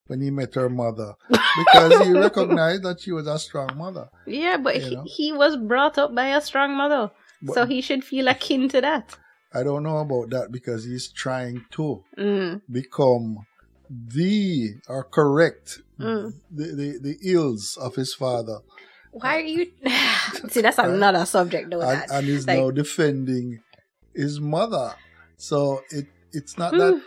when 0.06 0.20
he 0.20 0.30
met 0.30 0.54
her 0.54 0.68
mother 0.68 1.14
because 1.30 2.06
he 2.06 2.12
recognized 2.12 2.82
that 2.82 3.00
she 3.00 3.12
was 3.12 3.26
a 3.26 3.38
strong 3.38 3.70
mother. 3.76 4.08
Yeah, 4.26 4.56
but 4.56 4.76
he, 4.76 4.94
know? 4.96 5.04
he 5.06 5.32
was 5.32 5.56
brought 5.56 5.96
up 5.98 6.14
by 6.14 6.28
a 6.36 6.40
strong 6.40 6.76
mother. 6.76 7.10
But 7.40 7.54
so 7.54 7.66
he 7.66 7.80
should 7.80 8.04
feel 8.04 8.28
akin 8.28 8.68
to 8.70 8.80
that. 8.80 9.16
I 9.54 9.62
don't 9.62 9.82
know 9.82 9.98
about 9.98 10.30
that 10.30 10.50
because 10.52 10.84
he's 10.84 11.08
trying 11.12 11.64
to 11.72 12.02
Mm. 12.18 12.62
become 12.70 13.38
the 13.90 14.74
or 14.88 15.04
correct 15.04 15.80
Mm. 16.00 16.32
the, 16.50 16.64
the 16.64 16.98
the 17.02 17.16
ills 17.32 17.76
of 17.80 17.94
his 17.94 18.14
father 18.14 18.58
Why 19.12 19.36
are 19.36 19.40
you? 19.40 19.70
See, 20.48 20.62
that's 20.62 20.78
another 20.78 21.26
subject, 21.26 21.70
though. 21.70 21.82
and, 21.82 22.10
and 22.10 22.28
is 22.28 22.46
like- 22.46 22.58
now 22.58 22.70
defending 22.70 23.60
his 24.14 24.40
mother. 24.40 24.94
So 25.36 25.82
it 25.90 26.06
it's 26.32 26.58
not 26.58 26.72
that, 26.72 27.02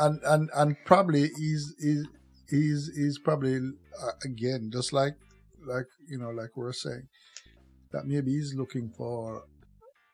and 0.00 0.20
and 0.24 0.50
and 0.54 0.76
probably 0.84 1.28
he's 1.36 1.74
he's 1.80 2.06
he's, 2.48 2.90
he's 2.96 3.18
probably 3.18 3.56
uh, 3.56 4.12
again 4.24 4.70
just 4.72 4.92
like 4.92 5.14
like 5.66 5.86
you 6.08 6.18
know 6.18 6.30
like 6.30 6.56
we're 6.56 6.72
saying 6.72 7.08
that 7.92 8.06
maybe 8.06 8.32
he's 8.32 8.54
looking 8.54 8.90
for 8.96 9.44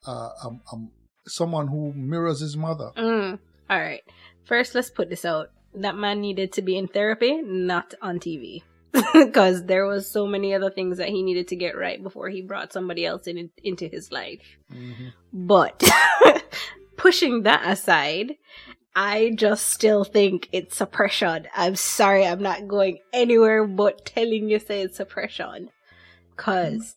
uh, 0.06 0.28
um, 0.44 0.60
um 0.72 0.90
someone 1.26 1.68
who 1.68 1.92
mirrors 1.94 2.40
his 2.40 2.56
mother. 2.56 2.90
Mm. 2.96 3.38
All 3.68 3.80
right. 3.80 4.02
First, 4.44 4.74
let's 4.74 4.90
put 4.90 5.08
this 5.10 5.24
out. 5.24 5.50
That 5.74 5.96
man 5.96 6.20
needed 6.20 6.52
to 6.54 6.62
be 6.62 6.76
in 6.76 6.88
therapy, 6.88 7.40
not 7.42 7.94
on 8.02 8.18
TV. 8.18 8.62
Because 9.14 9.64
there 9.66 9.86
was 9.86 10.10
so 10.10 10.26
many 10.26 10.52
other 10.54 10.70
things 10.70 10.98
that 10.98 11.08
he 11.08 11.22
needed 11.22 11.48
to 11.48 11.56
get 11.56 11.78
right 11.78 12.02
before 12.02 12.28
he 12.28 12.42
brought 12.42 12.72
somebody 12.72 13.06
else 13.06 13.26
in 13.28 13.50
into 13.62 13.86
his 13.86 14.10
life. 14.10 14.42
Mhm. 14.72 15.12
But 15.32 15.82
pushing 17.00 17.44
that 17.44 17.66
aside, 17.66 18.36
I 18.94 19.32
just 19.34 19.68
still 19.68 20.04
think 20.04 20.50
it's 20.52 20.76
suppression. 20.76 21.46
I'm 21.56 21.74
sorry, 21.74 22.26
I'm 22.26 22.42
not 22.42 22.68
going 22.68 22.98
anywhere 23.14 23.66
but 23.66 24.04
telling 24.04 24.50
you 24.50 24.58
say 24.58 24.82
it's 24.82 24.98
suppression. 24.98 25.70
Cause 26.36 26.96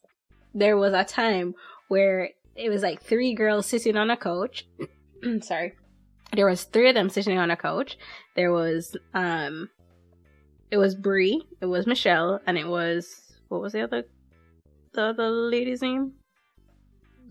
there 0.53 0.75
was 0.75 0.93
a 0.93 1.05
time 1.05 1.55
where 1.87 2.31
it 2.55 2.69
was 2.69 2.83
like 2.83 3.01
three 3.01 3.33
girls 3.33 3.65
sitting 3.65 3.95
on 3.95 4.09
a 4.09 4.17
couch. 4.17 4.67
sorry. 5.41 5.73
There 6.33 6.47
was 6.47 6.65
three 6.65 6.89
of 6.89 6.95
them 6.95 7.09
sitting 7.09 7.37
on 7.37 7.49
a 7.49 7.55
couch. 7.55 7.97
There 8.35 8.51
was 8.51 8.97
um 9.13 9.69
it 10.69 10.77
was 10.77 10.95
Bri, 10.95 11.43
it 11.61 11.67
was 11.67 11.87
Michelle, 11.87 12.41
and 12.45 12.57
it 12.57 12.67
was 12.67 13.21
what 13.47 13.61
was 13.61 13.71
the 13.71 13.83
other 13.83 14.03
the 14.93 15.01
other 15.01 15.29
lady's 15.29 15.81
name? 15.81 16.13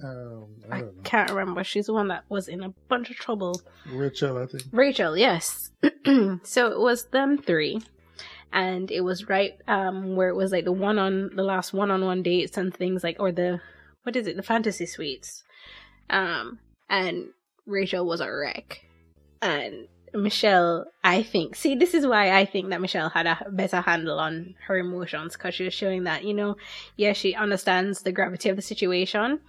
Um, 0.02 0.46
I 0.70 0.78
I 0.78 0.84
can't 1.04 1.30
remember. 1.30 1.64
She's 1.64 1.86
the 1.86 1.92
one 1.92 2.08
that 2.08 2.24
was 2.28 2.48
in 2.48 2.62
a 2.62 2.70
bunch 2.88 3.10
of 3.10 3.16
trouble. 3.16 3.60
Rachael, 3.86 4.38
I 4.38 4.46
think. 4.46 4.64
Rachael, 4.72 5.16
yes. 5.16 5.70
so 6.42 6.72
it 6.72 6.78
was 6.78 7.06
them 7.06 7.38
three. 7.38 7.80
And 8.52 8.90
it 8.90 9.00
was 9.00 9.28
right 9.28 9.54
um 9.66 10.14
where 10.14 10.28
it 10.28 10.36
was 10.36 10.52
like 10.52 10.64
the 10.64 10.72
one 10.72 10.98
on 10.98 11.30
the 11.34 11.42
last 11.42 11.72
one 11.72 11.90
on 11.90 12.04
one 12.04 12.22
dates 12.22 12.58
and 12.58 12.74
things 12.74 13.02
like 13.02 13.16
or 13.18 13.32
the 13.32 13.60
what 14.02 14.14
is 14.16 14.26
it, 14.26 14.36
the 14.36 14.42
fantasy 14.42 14.86
suites. 14.86 15.42
Um 16.10 16.58
and 16.90 17.28
Rachael 17.66 18.04
was 18.04 18.20
a 18.20 18.30
wreck. 18.30 18.84
And 19.40 19.88
Michelle, 20.14 20.86
I 21.02 21.22
think, 21.22 21.56
see, 21.56 21.74
this 21.74 21.94
is 21.94 22.06
why 22.06 22.36
I 22.36 22.44
think 22.44 22.70
that 22.70 22.80
Michelle 22.80 23.08
had 23.08 23.26
a 23.26 23.38
better 23.50 23.80
handle 23.80 24.18
on 24.18 24.54
her 24.66 24.76
emotions 24.76 25.34
because 25.34 25.54
she 25.54 25.64
was 25.64 25.74
showing 25.74 26.04
that, 26.04 26.24
you 26.24 26.34
know, 26.34 26.56
yeah, 26.96 27.12
she 27.12 27.34
understands 27.34 28.02
the 28.02 28.12
gravity 28.12 28.48
of 28.48 28.56
the 28.56 28.62
situation, 28.62 29.40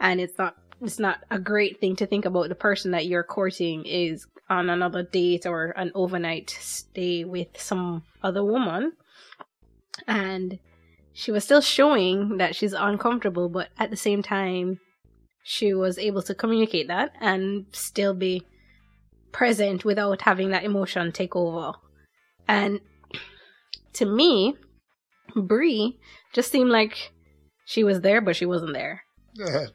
and 0.00 0.20
it's 0.20 0.36
not 0.38 0.56
it's 0.80 0.98
not 0.98 1.18
a 1.30 1.38
great 1.38 1.80
thing 1.80 1.94
to 1.96 2.06
think 2.06 2.24
about 2.24 2.48
the 2.48 2.54
person 2.56 2.90
that 2.90 3.06
you're 3.06 3.22
courting 3.22 3.84
is 3.86 4.26
on 4.50 4.68
another 4.68 5.04
date 5.04 5.46
or 5.46 5.70
an 5.76 5.92
overnight 5.94 6.50
stay 6.50 7.24
with 7.24 7.48
some 7.56 8.02
other 8.22 8.44
woman, 8.44 8.92
and 10.06 10.58
she 11.14 11.30
was 11.30 11.44
still 11.44 11.60
showing 11.60 12.38
that 12.38 12.56
she's 12.56 12.72
uncomfortable, 12.72 13.48
but 13.48 13.68
at 13.78 13.90
the 13.90 13.96
same 13.96 14.22
time, 14.22 14.80
she 15.42 15.74
was 15.74 15.98
able 15.98 16.22
to 16.22 16.34
communicate 16.34 16.88
that 16.88 17.12
and 17.20 17.66
still 17.72 18.14
be 18.14 18.42
present 19.32 19.84
without 19.84 20.22
having 20.22 20.50
that 20.50 20.64
emotion 20.64 21.12
take 21.12 21.34
over. 21.34 21.72
And 22.46 22.80
to 23.94 24.04
me, 24.04 24.56
Bri 25.34 25.98
just 26.32 26.50
seemed 26.50 26.70
like 26.70 27.12
she 27.64 27.84
was 27.84 28.00
there, 28.00 28.20
but 28.20 28.36
she 28.36 28.46
wasn't 28.46 28.74
there. 28.74 29.02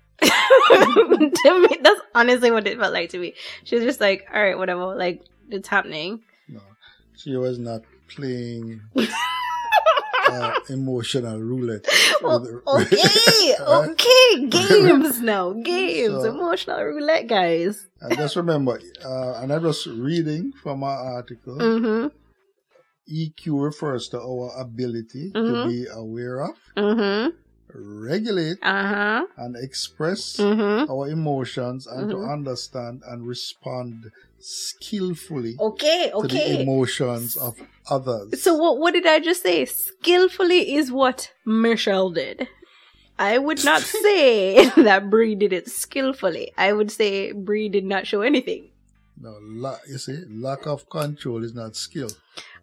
to 0.21 1.67
me, 1.69 1.77
that's 1.81 2.01
honestly 2.13 2.51
what 2.51 2.67
it 2.67 2.77
felt 2.79 2.93
like 2.93 3.09
to 3.11 3.19
me. 3.19 3.33
She 3.63 3.75
was 3.75 3.83
just 3.83 4.01
like, 4.01 4.25
all 4.33 4.41
right, 4.41 4.57
whatever, 4.57 4.95
like, 4.95 5.21
it's 5.49 5.67
happening. 5.67 6.21
no, 6.47 6.61
she 7.15 7.35
was 7.35 7.57
not 7.59 7.81
playing 8.07 8.81
uh, 10.29 10.53
emotional 10.69 11.39
roulette. 11.39 11.85
Well, 12.21 12.41
okay, 12.67 12.97
Right? 13.59 13.89
okay, 13.93 14.47
games 14.49 15.21
now, 15.21 15.53
games, 15.53 16.23
So- 16.23 16.29
emotional 16.33 16.81
roulette, 16.83 17.27
guys. 17.27 17.87
And 18.01 18.17
just 18.17 18.35
remember, 18.35 18.79
uh, 19.05 19.33
and 19.41 19.53
I 19.53 19.57
was 19.59 19.85
reading 19.87 20.51
from 20.63 20.83
our 20.83 20.97
article. 21.17 21.57
Mm-hmm. 21.57 22.07
EQ 23.07 23.63
refers 23.63 24.09
to 24.09 24.19
our 24.19 24.51
ability 24.59 25.31
to 25.31 25.39
Mhm. 25.39 25.67
be 25.69 25.85
aware 25.93 26.41
of, 26.43 26.55
Mm-hmm. 26.75 27.37
Regulate, 27.77 28.57
Uh-huh. 28.63 29.25
and 29.37 29.55
express 29.55 30.37
Mm-hmm. 30.37 30.89
our 30.91 31.07
emotions 31.09 31.85
and 31.85 32.09
to 32.09 32.15
Mhm. 32.17 32.33
understand 32.33 33.03
and 33.07 33.27
respond 33.27 34.11
skillfully 34.39 35.55
Okay, 35.59 36.11
okay. 36.13 36.27
to 36.27 36.35
the 36.35 36.61
emotions 36.61 37.35
of 37.37 37.55
others. 37.89 38.41
So 38.41 38.55
what 38.55 38.77
what 38.79 38.93
did 38.93 39.05
I 39.05 39.19
just 39.19 39.43
say? 39.43 39.65
Skillfully 39.65 40.73
is 40.75 40.91
what 40.91 41.31
Michelle 41.45 42.09
did. 42.09 42.47
I 43.19 43.37
would 43.37 43.63
not 43.65 43.81
say 44.05 44.69
that 44.87 45.09
Bri 45.09 45.35
did 45.35 45.53
it 45.53 45.69
skillfully. 45.69 46.51
I 46.57 46.73
would 46.73 46.91
say 46.91 47.31
Bri 47.31 47.69
did 47.69 47.85
not 47.85 48.07
show 48.07 48.21
anything. 48.21 48.69
no, 49.19 49.33
la- 49.41 49.81
you 49.89 49.97
see, 49.97 50.17
lack 50.29 50.67
of 50.67 50.87
control 50.89 51.43
is 51.43 51.53
not 51.53 51.75
skill. 51.75 52.09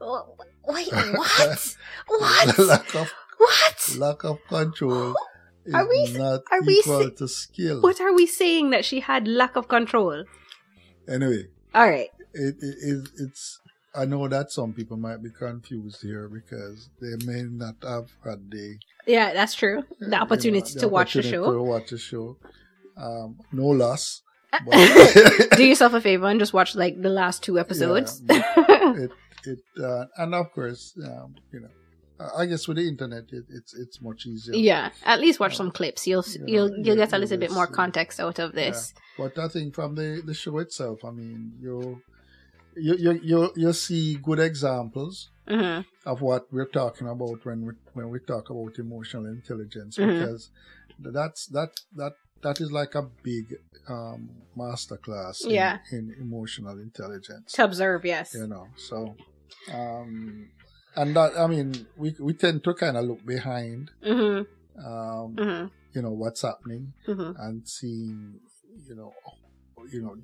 Oh, 0.00 0.36
Wait, 0.66 0.88
what? 0.92 1.76
what? 2.06 2.58
lack 2.58 2.94
of 2.94 3.12
What? 3.38 3.96
lack 3.98 4.24
of 4.24 4.38
control 4.48 5.14
is 5.64 5.74
Are 5.74 5.88
we- 5.88 6.12
not 6.12 6.42
are 6.50 6.62
we 6.62 6.74
equal 6.74 7.10
to 7.10 7.28
skill. 7.28 7.80
What 7.82 8.00
are 8.00 8.12
we 8.14 8.26
saying 8.26 8.70
that 8.70 8.84
she 8.84 9.00
had 9.00 9.26
lack 9.28 9.56
of 9.56 9.68
control? 9.68 10.24
Anyway, 11.08 11.44
All 11.74 11.88
right. 11.88 12.08
it, 12.32 12.54
it, 12.60 12.76
it 12.90 13.08
it's 13.18 13.60
I 13.96 14.06
know 14.06 14.26
that 14.26 14.50
some 14.50 14.72
people 14.72 14.96
might 14.96 15.22
be 15.22 15.30
confused 15.30 16.02
here 16.02 16.28
because 16.28 16.90
they 17.00 17.14
may 17.24 17.42
not 17.44 17.76
have 17.82 18.08
had 18.24 18.50
the 18.50 18.76
Yeah, 19.06 19.32
that's 19.32 19.54
true. 19.54 19.78
you 19.78 19.96
The 20.00 20.08
know, 20.08 20.22
opportunity 20.22 20.72
the 20.74 20.80
to 20.80 20.88
watch 20.88 21.14
the 21.14 21.22
show. 21.22 21.52
to 21.52 21.62
watch 21.62 21.90
the 21.90 21.98
show. 21.98 22.36
Um, 22.96 23.38
no 23.52 23.66
loss. 23.66 24.22
Do 25.56 25.64
yourself 25.70 25.94
a 25.94 26.00
favor 26.00 26.26
and 26.26 26.38
just 26.40 26.52
watch 26.52 26.74
like 26.74 27.00
the 27.00 27.08
last 27.08 27.42
two 27.42 27.58
episodes. 27.58 28.22
it 28.28 29.10
it 29.44 29.58
uh, 29.82 30.04
and 30.16 30.34
of 30.34 30.50
course 30.52 30.94
um, 31.04 31.34
you 31.52 31.60
know 31.60 31.68
I- 32.20 32.46
guess 32.46 32.66
with 32.68 32.76
the 32.76 32.86
internet 32.86 33.24
it, 33.32 33.44
it's 33.48 33.74
it's 33.74 34.00
much 34.00 34.26
easier. 34.26 34.54
yeah, 34.54 34.90
at 35.04 35.20
least 35.20 35.40
watch 35.40 35.56
some 35.56 35.70
clips. 35.70 36.06
You'll 36.06 36.24
Yeah, 36.28 36.44
you'll 36.46 36.70
you'll 36.78 36.96
yeah, 36.98 37.06
get 37.06 37.12
a 37.12 37.18
little 37.18 37.38
bit 37.38 37.50
more 37.52 37.66
context 37.66 38.20
out 38.20 38.38
of 38.38 38.52
this. 38.52 38.94
But 39.18 39.38
I 39.38 39.48
think 39.48 39.74
from 39.74 39.94
the, 39.94 40.22
the 40.24 40.34
show 40.34 40.58
itself, 40.58 41.04
I 41.04 41.10
mean, 41.10 41.52
you 41.60 42.02
you 42.76 42.94
you 42.96 43.12
you 43.22 43.52
you 43.56 43.72
see 43.72 44.16
good 44.16 44.40
examples 44.40 45.30
hmm 45.48 45.80
of 46.06 46.20
what 46.22 46.42
we're 46.52 46.68
talking 46.82 47.06
about 47.08 47.44
when 47.44 47.66
we 47.66 47.72
when 47.92 48.08
we 48.10 48.18
talk 48.20 48.50
about 48.50 48.78
emotional 48.78 49.26
intelligence 49.26 49.96
Mhm. 49.98 50.18
because 50.20 50.50
that's 50.98 51.46
that 51.48 51.70
that 51.96 52.12
that 52.42 52.60
is 52.60 52.70
like 52.72 52.94
a 52.94 53.02
big 53.22 53.46
um 53.88 54.30
masterclass 54.56 55.44
in, 55.44 55.50
Yeah. 55.50 55.78
in 55.92 56.14
emotional 56.20 56.78
intelligence 56.78 57.52
To 57.52 57.64
observe, 57.64 58.04
yes. 58.04 58.34
you 58.34 58.46
know 58.46 58.68
so 58.76 59.14
um 59.72 60.48
and 60.96 61.14
that 61.16 61.32
i 61.38 61.46
mean 61.46 61.86
we 61.96 62.14
we 62.20 62.32
tend 62.34 62.62
to 62.64 62.72
kind 62.74 62.96
of 62.96 63.04
look 63.04 63.24
behind 63.26 63.90
hmm 64.02 64.40
um 64.84 65.34
hmm 65.38 65.64
you 65.94 66.02
know 66.02 66.10
what's 66.10 66.42
happening 66.42 66.92
hmm 67.06 67.30
and 67.38 67.66
seeing, 67.68 68.40
you 68.88 68.94
know, 68.96 69.12
you 69.92 70.02
know, 70.02 70.14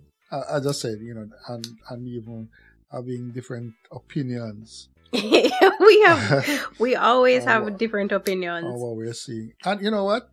as 0.50 0.67
I 0.67 0.73
said, 0.73 0.99
you 1.00 1.15
know, 1.15 1.27
and 1.49 1.65
and 1.89 2.09
even 2.09 2.49
having 2.91 3.31
different 3.33 3.75
opinions 3.93 4.89
we 5.12 6.03
have 6.07 6.23
we 6.79 6.97
always 6.97 7.45
have 7.45 7.79
different 7.79 8.11
opinions 8.12 8.65
on 8.65 8.73
what 8.81 8.97
we're 8.97 9.12
seeing. 9.12 9.53
And 9.65 9.81
you 9.83 9.91
know 9.91 10.05
what? 10.05 10.25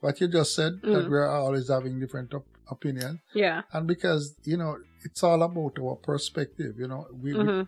What 0.00 0.20
you 0.20 0.28
just 0.28 0.54
said 0.54 0.72
that 0.82 1.04
Mm. 1.06 1.10
we're 1.10 1.28
always 1.28 1.68
having 1.68 2.00
different 2.00 2.32
op- 2.34 2.56
opinions, 2.70 3.20
Yeah. 3.34 3.62
and 3.72 3.86
because 3.86 4.36
you 4.44 4.56
know 4.56 4.76
it's 5.04 5.22
all 5.22 5.42
about 5.42 5.78
our 5.80 5.96
perspective. 5.96 6.74
You 6.78 6.88
know, 6.88 7.06
we 7.22 7.34
we, 7.34 7.44
hmm 7.44 7.62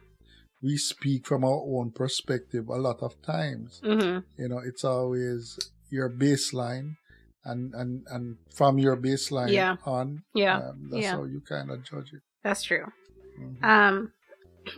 we 0.64 0.76
speak 0.78 1.26
from 1.26 1.44
our 1.44 1.61
own 1.76 1.90
perspective 1.92 2.68
a 2.68 2.80
lot 2.87 3.00
of 3.02 3.12
times. 3.23 3.80
hmm 3.85 4.18
You 4.40 4.49
know, 4.49 4.61
it's 4.64 4.85
always 4.85 5.59
your 5.90 6.09
baseline. 6.11 6.97
And, 7.47 7.75
and 7.75 7.92
and 8.14 8.25
from 8.59 8.79
your 8.79 8.96
baseline 8.96 9.53
Yeah. 9.53 9.77
on, 9.85 10.24
Yeah. 10.33 10.57
um, 10.57 10.88
that's 10.90 11.03
Yeah. 11.05 11.16
how 11.16 11.24
you 11.24 11.40
kind 11.46 11.70
of 11.70 11.85
judge 11.85 12.11
it. 12.16 12.22
That's 12.42 12.62
true. 12.62 12.87
Mhm. 13.38 13.62
Um, 13.62 14.12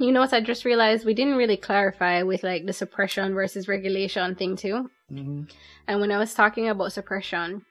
you 0.00 0.10
know 0.10 0.22
what? 0.22 0.32
I 0.32 0.40
just 0.40 0.64
realized 0.64 1.06
we 1.06 1.14
didn't 1.14 1.36
really 1.36 1.56
clarify 1.68 2.24
with 2.24 2.42
like 2.42 2.66
the 2.66 2.72
suppression 2.72 3.34
versus 3.34 3.68
regulation 3.68 4.34
thing 4.34 4.56
too. 4.56 4.90
hmm 5.08 5.42
And 5.86 6.00
when 6.00 6.10
I 6.10 6.18
was 6.18 6.34
talking 6.34 6.68
about 6.68 6.92
suppression, 6.92 7.62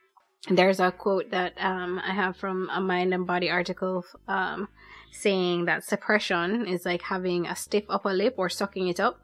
there's 0.58 0.80
a 0.80 0.92
quote 0.92 1.28
that 1.32 1.52
um, 1.60 2.00
I 2.00 2.14
have 2.14 2.38
from 2.38 2.70
a 2.72 2.80
Mind 2.80 3.14
and 3.14 3.28
Body 3.28 3.50
article 3.50 4.06
um, 4.30 4.70
saying 5.16 5.66
that 5.66 5.84
suppression 5.84 6.68
is 6.68 6.86
like 6.86 7.02
having 7.04 7.48
a 7.48 7.56
stiff 7.56 7.86
upper 7.90 8.14
lip 8.14 8.36
or 8.38 8.50
sucking 8.50 8.88
it 8.88 9.00
up. 9.00 9.20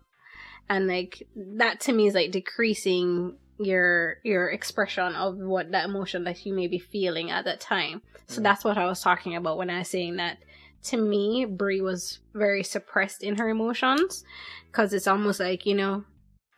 And 0.69 0.87
like 0.87 1.27
that 1.35 1.79
to 1.81 1.93
me 1.93 2.07
is 2.07 2.13
like 2.13 2.31
decreasing 2.31 3.37
your 3.59 4.17
your 4.23 4.49
expression 4.49 5.13
of 5.15 5.37
what 5.37 5.71
that 5.71 5.85
emotion 5.85 6.23
that 6.23 6.45
you 6.45 6.53
may 6.53 6.67
be 6.67 6.79
feeling 6.79 7.29
at 7.29 7.45
that 7.45 7.59
time. 7.59 8.01
So 8.27 8.41
Yeah. 8.41 8.49
that's 8.49 8.63
what 8.63 8.77
I 8.77 8.85
was 8.85 9.01
talking 9.01 9.35
about 9.35 9.57
when 9.57 9.69
I 9.69 9.79
was 9.79 9.89
saying 9.89 10.15
that 10.17 10.37
to 10.83 10.97
me, 10.97 11.45
Bri 11.45 11.81
was 11.81 12.19
very 12.33 12.63
suppressed 12.63 13.21
in 13.21 13.37
her 13.37 13.49
emotions 13.49 14.23
because 14.71 14.93
it's 14.93 15.07
almost 15.07 15.39
like, 15.39 15.65
you 15.65 15.75
know, 15.75 16.05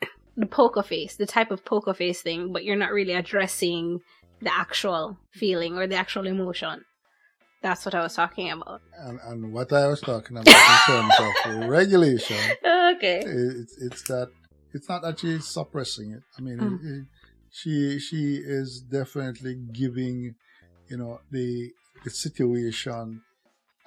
the 0.38 0.46
poker 0.46 0.84
face, 0.84 1.18
the 1.18 1.26
type 1.26 1.52
of 1.52 1.66
poker 1.66 1.94
face 1.94 2.22
thing, 2.22 2.54
but 2.54 2.64
you're 2.64 2.78
not 2.78 2.94
really 2.94 3.14
addressing 3.14 4.00
the 4.42 4.54
actual 4.54 5.18
feeling 5.32 5.78
or 5.78 5.88
the 5.88 5.96
actual 5.96 6.28
emotion. 6.28 6.86
That's 7.64 7.86
what 7.86 7.96
I 7.96 8.02
was 8.04 8.14
talking 8.14 8.52
about. 8.52 8.82
And, 9.00 9.20
and 9.26 9.54
what 9.54 9.72
I 9.74 9.88
was 9.88 10.02
talking 10.02 10.38
about 10.38 10.48
in 10.48 10.80
terms 10.86 11.14
of 11.56 11.70
regulation, 11.80 12.38
Okay. 12.96 13.22
it's, 13.26 13.76
it's 13.82 14.02
that 14.10 14.30
it's 14.74 14.90
not 14.90 15.02
that 15.04 15.20
she's 15.20 15.46
suppressing 15.48 16.12
it. 16.12 16.24
I 16.38 16.42
mean, 16.42 16.58
Mm. 16.60 16.80
it- 16.84 16.88
it- 17.00 17.08
she 17.56 18.00
she 18.00 18.22
is 18.60 18.82
definitely 18.82 19.56
giving, 19.72 20.34
you 20.90 20.98
know, 20.98 21.20
the 21.32 21.72
the 22.04 22.10
situation. 22.10 23.22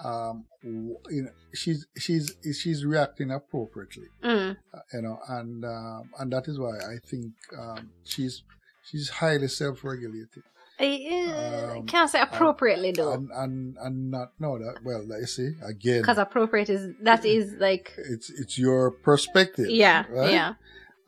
Um, 0.05 0.45
you 0.63 1.23
know, 1.25 1.31
she's 1.53 1.85
she's 1.99 2.27
she's 2.61 2.85
reacting 2.85 3.31
appropriately. 3.33 4.07
Mm. 4.23 4.57
uh, 4.73 4.79
You 4.93 5.03
know, 5.03 5.19
and 5.29 5.65
um, 5.65 6.11
and 6.19 6.33
that 6.33 6.47
is 6.47 6.59
why 6.61 6.77
I 6.79 6.97
think 7.11 7.33
um, 7.59 7.91
she's 8.05 8.43
she's 8.89 9.09
highly 9.09 9.49
self-regulated. 9.49 10.45
I, 10.79 11.75
Um, 11.79 11.87
can't 11.87 12.11
say 12.11 12.21
appropriately 12.21 12.93
though, 12.93 13.13
and 13.13 13.31
and 13.33 13.77
and 13.81 14.11
not 14.11 14.33
no 14.39 14.59
that 14.59 14.85
well 14.85 15.03
you 15.03 15.27
see 15.27 15.53
again. 15.63 16.03
Because 16.03 16.19
appropriate 16.19 16.69
is 16.69 16.95
that 17.03 17.25
is 17.25 17.55
like 17.59 17.93
it's 17.97 18.29
it's 18.31 18.59
your 18.59 18.91
perspective 18.91 19.71
yeah, 19.71 20.05
right? 20.11 20.31
yeah, 20.33 20.55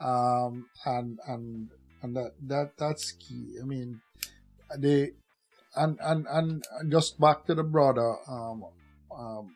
um 0.00 0.66
and 0.86 1.18
and 1.26 1.68
and 2.02 2.16
that 2.16 2.32
that 2.46 2.72
that's 2.78 3.12
key. 3.12 3.56
I 3.60 3.64
mean 3.64 4.00
they 4.78 5.10
and 5.76 5.98
and 6.02 6.26
and 6.30 6.64
just 6.90 7.20
back 7.20 7.44
to 7.46 7.54
the 7.54 7.64
broader 7.64 8.16
um 8.28 8.64
um 9.16 9.54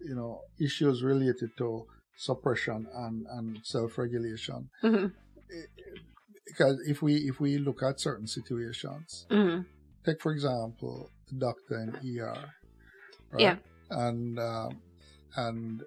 you 0.00 0.14
know 0.14 0.40
issues 0.60 1.02
related 1.04 1.50
to 1.58 1.86
suppression 2.16 2.86
and 2.94 3.26
and 3.30 3.58
self-regulation. 3.62 4.70
Hmm 4.80 5.06
because 6.46 6.80
if 6.86 7.02
we 7.02 7.14
if 7.30 7.40
we 7.40 7.58
look 7.58 7.82
at 7.82 8.00
certain 8.00 8.26
situations 8.26 9.26
hmm 9.30 9.60
take 10.04 10.20
for 10.20 10.32
example 10.32 11.08
the 11.30 11.38
doctor 11.38 11.78
in 11.78 12.18
ER, 12.20 12.44
right? 13.30 13.40
Yeah. 13.40 13.56
and 13.90 14.38
um, 14.38 14.82
and 15.36 15.82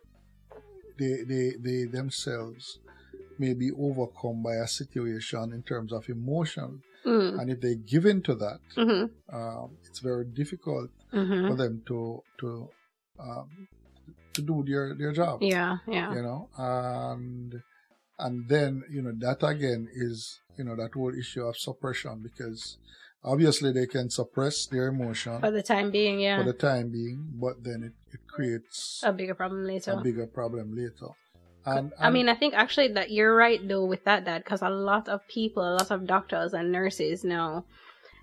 they 0.97 1.23
they 1.27 1.51
they 1.59 1.83
themselves 1.85 2.79
may 3.37 3.53
be 3.53 3.69
overcome 3.77 4.41
by 4.41 4.55
a 4.55 4.67
situation 4.67 5.51
in 5.51 5.61
terms 5.63 5.91
of 5.91 6.07
emotion, 6.09 6.81
mm. 7.05 7.37
And 7.39 7.49
if 7.49 7.59
they 7.59 7.75
give 7.75 8.05
in 8.05 8.21
to 8.23 8.35
that, 8.35 8.59
hmm 8.75 9.05
um, 9.33 9.77
it's 9.87 9.99
very 9.99 10.25
difficult 10.25 10.89
hmm 11.11 11.47
for 11.47 11.55
them 11.55 11.83
to 11.87 12.23
to 12.39 12.69
um, 13.19 13.67
to 14.33 14.41
do 14.41 14.63
their 14.65 14.95
their 14.95 15.11
job. 15.11 15.41
yeah, 15.41 15.77
yeah, 15.87 16.13
You 16.13 16.21
know, 16.21 16.49
and 16.57 17.61
and 18.19 18.47
then 18.47 18.83
you 18.89 19.01
know 19.01 19.13
that 19.17 19.43
again 19.45 19.87
is 19.93 20.39
you 20.57 20.63
know 20.63 20.75
that 20.75 20.93
whole 20.93 21.13
issue 21.13 21.43
of 21.43 21.57
suppression 21.57 22.21
because 22.23 22.77
obviously 23.23 23.71
they 23.71 23.87
can 23.87 24.09
suppress 24.09 24.65
their 24.67 24.87
emotion 24.87 25.39
for 25.39 25.51
the 25.51 25.63
time 25.63 25.91
being, 25.91 26.19
yeah, 26.19 26.37
for 26.37 26.43
the 26.43 26.53
time 26.53 26.91
being, 26.91 27.27
but 27.33 27.63
then 27.63 27.83
it, 27.83 27.93
it 28.13 28.19
creates 28.27 29.01
a 29.03 29.11
bigger 29.11 29.33
problem 29.33 29.65
later. 29.65 29.91
a 29.91 30.01
bigger 30.01 30.27
problem 30.27 30.75
later. 30.75 31.11
And, 31.67 31.91
I 31.99 32.11
mean, 32.11 32.29
I 32.29 32.35
think 32.35 32.53
actually 32.53 32.89
that 32.89 33.09
you're 33.09 33.35
right 33.35 33.59
though 33.67 33.85
with 33.85 34.03
that, 34.03 34.23
Dad, 34.23 34.43
because 34.43 34.61
a 34.61 34.69
lot 34.69 35.09
of 35.09 35.27
people, 35.27 35.63
a 35.63 35.73
lot 35.73 35.89
of 35.89 36.05
doctors 36.05 36.53
and 36.53 36.71
nurses 36.71 37.23
now 37.23 37.65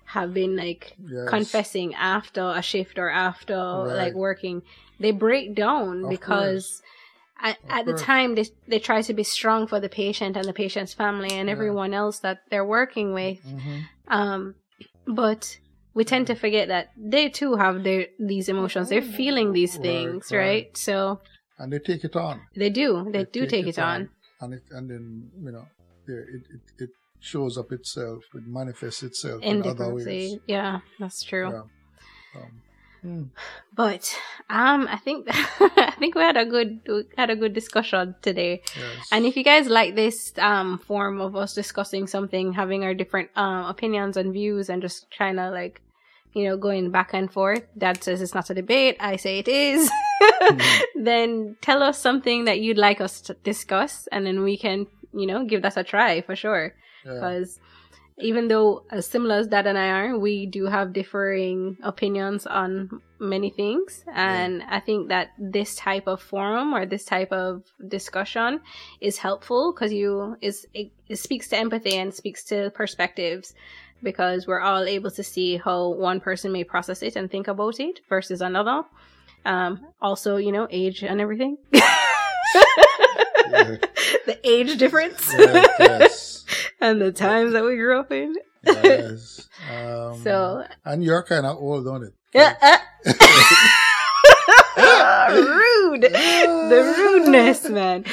have 0.05 0.33
been 0.33 0.55
like 0.55 0.95
yes, 1.05 1.27
confessing 1.27 1.93
after 1.95 2.41
a 2.55 2.61
shift 2.61 2.97
or 2.97 3.09
after 3.09 3.55
Right. 3.55 3.97
like 3.97 4.13
working, 4.13 4.61
they 4.99 5.11
break 5.11 5.55
down 5.55 6.05
Of 6.05 6.09
because 6.09 6.81
at, 7.43 7.57
at 7.69 7.85
the 7.85 7.93
time 7.93 8.35
they 8.35 8.45
they 8.67 8.79
try 8.79 9.01
to 9.01 9.13
be 9.13 9.23
strong 9.23 9.67
for 9.67 9.79
the 9.79 9.89
patient 9.89 10.37
and 10.37 10.45
the 10.47 10.53
patient's 10.53 10.93
family 10.93 11.31
and 11.39 11.47
Yeah. 11.47 11.55
everyone 11.55 11.93
else 11.93 12.19
that 12.19 12.37
they're 12.49 12.65
working 12.79 13.13
with. 13.13 13.39
Mhm. 13.45 13.77
Um, 14.07 14.55
but 15.05 15.59
we 15.93 16.03
tend 16.05 16.25
to 16.27 16.35
forget 16.35 16.69
that 16.69 16.85
they 16.97 17.29
too 17.29 17.55
have 17.63 17.83
their 17.83 18.07
these 18.31 18.47
emotions. 18.49 18.89
They're 18.89 19.01
feeling 19.21 19.51
these 19.53 19.75
things, 19.77 20.31
right. 20.31 20.39
right? 20.39 20.77
So 20.77 21.19
and 21.59 21.71
they 21.71 21.79
take 21.79 22.03
it 22.03 22.15
on. 22.15 22.41
They 22.55 22.69
do. 22.69 23.07
They, 23.11 23.25
do 23.25 23.45
take, 23.45 23.67
it 23.67 23.77
on. 23.77 24.09
and 24.41 24.53
it 24.55 24.63
and 24.71 24.89
then 24.89 25.03
you 25.45 25.51
know 25.51 25.65
it, 26.07 26.41
it 26.55 26.61
it 26.83 26.89
shows 27.19 27.57
up 27.57 27.71
itself. 27.71 28.23
It 28.33 28.45
manifests 28.47 29.03
itself 29.03 29.41
in 29.43 29.57
in, 29.57 29.67
other 29.69 29.93
ways. 29.93 30.05
ways. 30.05 30.37
Yeah, 30.47 30.79
that's 30.99 31.23
true. 31.23 31.49
Yeah. 31.51 32.41
Um, 32.41 32.51
hmm. 33.03 33.23
But 33.75 34.15
um, 34.49 34.87
I 34.89 34.97
think 34.97 35.27
I 35.31 35.93
think 35.99 36.15
we 36.15 36.21
had 36.21 36.37
a 36.37 36.45
good 36.45 36.81
we 36.87 37.03
had 37.17 37.29
a 37.29 37.35
good 37.35 37.53
discussion 37.53 38.15
today. 38.21 38.61
yes. 38.75 39.07
And 39.11 39.25
if 39.25 39.37
you 39.37 39.43
guys 39.43 39.67
like 39.67 39.95
this 39.95 40.33
um 40.39 40.79
form 40.79 41.21
of 41.21 41.35
us 41.35 41.53
discussing 41.53 42.07
something, 42.07 42.53
having 42.53 42.83
our 42.83 42.93
different 42.93 43.29
um 43.35 43.65
opinions 43.65 44.17
and 44.17 44.33
views, 44.33 44.69
and 44.69 44.81
just 44.81 45.11
trying 45.11 45.35
to 45.35 45.51
like 45.51 45.81
you 46.33 46.45
know 46.45 46.57
going 46.57 46.91
back 46.91 47.13
and 47.13 47.31
forth, 47.31 47.63
that 47.75 48.03
says 48.03 48.21
it's 48.21 48.33
not 48.33 48.49
a 48.49 48.53
debate. 48.53 48.97
I 48.99 49.17
say 49.17 49.39
it 49.39 49.47
is. 49.47 49.91
then 50.95 51.57
tell 51.61 51.83
us 51.83 51.99
something 51.99 52.45
that 52.45 52.59
you'd 52.61 52.77
like 52.77 53.01
us 53.01 53.21
to 53.21 53.33
discuss, 53.43 54.07
and 54.11 54.25
then 54.25 54.43
we 54.43 54.57
can 54.57 54.87
you 55.13 55.27
know 55.27 55.45
give 55.45 55.61
that 55.61 55.77
a 55.77 55.83
try 55.83 56.21
for 56.21 56.35
sure. 56.35 56.73
yeah. 57.05 57.53
Even 58.19 58.47
though 58.47 58.83
as 58.91 59.07
similar 59.07 59.35
as 59.35 59.47
Dad 59.47 59.65
and 59.67 59.77
I 59.77 59.89
are, 59.89 60.17
we 60.17 60.45
do 60.45 60.65
have 60.65 60.93
differing 60.93 61.77
opinions 61.83 62.45
on 62.45 63.01
many 63.19 63.49
things, 63.49 64.03
and 64.13 64.61
I 64.63 64.79
think 64.79 65.09
that 65.09 65.29
this 65.39 65.75
type 65.75 66.07
of 66.07 66.21
forum 66.21 66.73
or 66.73 66.85
this 66.85 67.05
type 67.05 67.31
of 67.31 67.63
discussion 67.87 68.61
is 69.01 69.17
helpful 69.17 69.73
because 69.73 69.91
you 69.91 70.37
is 70.41 70.67
it, 70.73 70.91
it 71.09 71.17
speaks 71.17 71.47
to 71.49 71.57
empathy 71.57 71.97
and 71.97 72.13
speaks 72.13 72.43
to 72.45 72.69
perspectives 72.71 73.53
because 74.03 74.45
we're 74.45 74.59
all 74.59 74.83
able 74.83 75.09
to 75.11 75.23
see 75.23 75.57
how 75.57 75.89
one 75.89 76.19
person 76.19 76.51
may 76.51 76.63
process 76.63 77.01
it 77.01 77.15
and 77.15 77.31
think 77.31 77.47
about 77.47 77.79
it 77.79 78.01
versus 78.09 78.41
another. 78.41 78.83
Um, 79.45 79.87
also, 80.01 80.37
you 80.37 80.51
know, 80.51 80.67
age 80.69 81.03
and 81.03 81.19
everything. 81.19 81.57
Yeah. 83.49 83.75
the 84.25 84.39
age 84.43 84.77
difference 84.77 85.31
Yeah, 85.37 85.65
yes. 85.79 86.42
And 86.83 87.01
the 87.01 87.11
times 87.11 87.53
that 87.53 87.63
we 87.63 87.75
grew 87.75 87.99
up 87.99 88.11
in. 88.11 88.35
yes. 88.65 89.47
Um, 89.69 90.15
So, 90.21 90.65
and 90.83 91.03
you're 91.03 91.23
kind 91.23 91.45
of 91.45 91.55
old, 91.57 91.85
don't 91.85 92.03
it? 92.03 92.13
yeah, 92.33 92.53
uh, 92.61 92.77
rude. 95.31 96.01
The 96.01 96.95
rudeness, 96.97 97.69
man. 97.69 98.03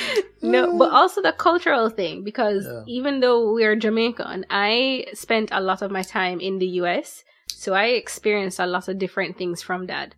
No, 0.42 0.78
but 0.78 0.90
also 0.92 1.20
the 1.22 1.32
cultural 1.32 1.88
thing 1.90 2.22
because 2.24 2.64
Yeah. 2.66 2.82
even 2.86 3.20
though 3.20 3.52
we're 3.52 3.74
Jamaican, 3.76 4.46
I 4.50 5.06
spent 5.14 5.48
a 5.52 5.60
lot 5.60 5.82
of 5.82 5.90
my 5.90 6.02
time 6.02 6.38
in 6.40 6.58
the 6.58 6.66
US, 6.82 7.24
so 7.48 7.74
I 7.74 7.86
experienced 7.98 8.60
a 8.60 8.66
lot 8.66 8.88
of 8.88 8.98
different 8.98 9.36
things 9.36 9.62
from 9.62 9.86
that. 9.86 10.14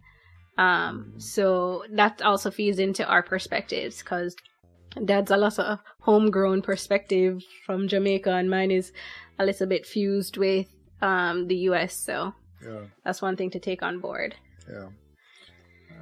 Um, 0.58 1.14
so 1.18 1.84
that 1.92 2.20
also 2.20 2.50
feeds 2.50 2.78
into 2.78 3.06
our 3.06 3.22
perspectives 3.22 3.98
because 4.02 4.36
dad's 5.04 5.30
a 5.30 5.36
lot 5.36 5.58
of 5.58 5.78
homegrown 6.00 6.62
perspective 6.62 7.42
from 7.66 7.88
Jamaica, 7.88 8.30
and 8.30 8.50
mine 8.50 8.70
is 8.70 8.92
a 9.38 9.44
little 9.44 9.66
bit 9.66 9.86
fused 9.86 10.36
with 10.36 10.66
um 11.00 11.48
the 11.48 11.56
US. 11.70 11.94
So 11.94 12.34
Yeah. 12.64 12.86
that's 13.04 13.20
one 13.22 13.36
thing 13.36 13.50
to 13.50 13.58
take 13.58 13.82
on 13.82 14.00
board. 14.00 14.34
Yeah. 14.70 14.88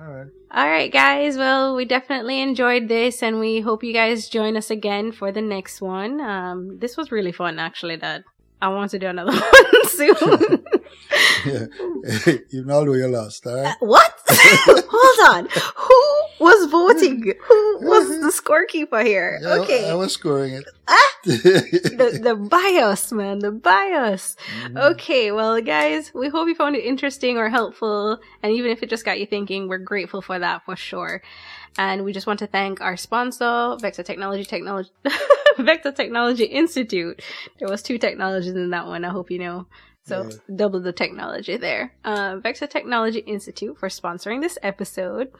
All 0.00 0.12
right. 0.14 0.26
All 0.52 0.66
right, 0.66 0.90
guys. 0.92 1.36
Well, 1.36 1.76
we 1.76 1.84
definitely 1.84 2.40
enjoyed 2.40 2.88
this, 2.88 3.22
and 3.22 3.38
we 3.38 3.60
hope 3.60 3.84
you 3.84 3.92
guys 3.92 4.28
join 4.30 4.56
us 4.56 4.70
again 4.70 5.12
for 5.12 5.30
the 5.30 5.42
next 5.42 5.80
one. 5.82 6.20
Um, 6.20 6.78
this 6.78 6.96
was 6.96 7.12
really 7.12 7.32
fun, 7.32 7.58
actually. 7.58 7.96
That 7.96 8.24
I 8.62 8.68
want 8.68 8.90
to 8.92 8.98
do 8.98 9.06
another 9.08 9.32
one 9.40 9.86
soon. 9.88 10.64
Yeah. 11.44 11.66
Even 12.52 12.70
although 12.70 12.94
you 12.94 13.08
lost, 13.08 13.46
all 13.46 13.56
right? 13.62 13.74
what? 13.80 14.12
Hold 14.28 15.36
on. 15.36 15.48
Who 15.76 16.19
was 16.40 16.70
voting? 16.70 17.34
Who 17.48 17.78
was 17.82 18.08
the 18.08 18.32
scorekeeper 18.32 19.04
here? 19.04 19.38
Yeah, 19.42 19.54
okay. 19.60 19.90
I, 19.90 19.94
was 19.94 20.12
scoring 20.12 20.54
it. 20.54 20.64
Ah! 20.88 21.12
the 21.24 22.20
the 22.22 22.34
bias, 22.34 23.12
man, 23.12 23.40
the 23.40 23.52
bias. 23.52 24.36
Mhm. 24.64 24.92
Okay, 24.92 25.30
well, 25.32 25.60
guys, 25.60 26.12
we 26.14 26.28
hope 26.28 26.48
you 26.48 26.54
found 26.54 26.76
it 26.76 26.84
interesting 26.84 27.36
or 27.36 27.48
helpful. 27.50 28.18
And 28.42 28.52
even 28.52 28.70
if 28.70 28.82
it 28.82 28.90
just 28.90 29.04
got 29.04 29.20
you 29.20 29.26
thinking, 29.26 29.68
we're 29.68 29.78
grateful 29.78 30.22
for 30.22 30.38
that 30.38 30.64
for 30.64 30.76
sure. 30.76 31.22
And 31.78 32.04
we 32.04 32.12
just 32.12 32.26
want 32.26 32.40
to 32.40 32.46
thank 32.46 32.80
our 32.80 32.96
sponsor, 32.96 33.76
Vector 33.80 34.02
Technology 34.02 34.44
Technology 34.44 34.90
Vector 35.58 35.92
Technology 35.92 36.44
Institute. 36.44 37.22
There 37.58 37.68
was 37.68 37.82
two 37.82 37.98
technologies 37.98 38.52
in 38.54 38.70
that 38.70 38.86
one, 38.86 39.04
I 39.04 39.10
hope 39.10 39.30
you 39.30 39.38
know. 39.38 39.66
So 40.06 40.24
Yeah. 40.24 40.56
double 40.56 40.80
the 40.80 40.92
technology 40.92 41.56
there. 41.56 41.92
Uh, 42.04 42.38
Vector 42.42 42.66
Technology 42.66 43.20
Institute 43.20 43.78
for 43.78 43.88
sponsoring 43.88 44.40
this 44.40 44.58
episode. 44.62 45.30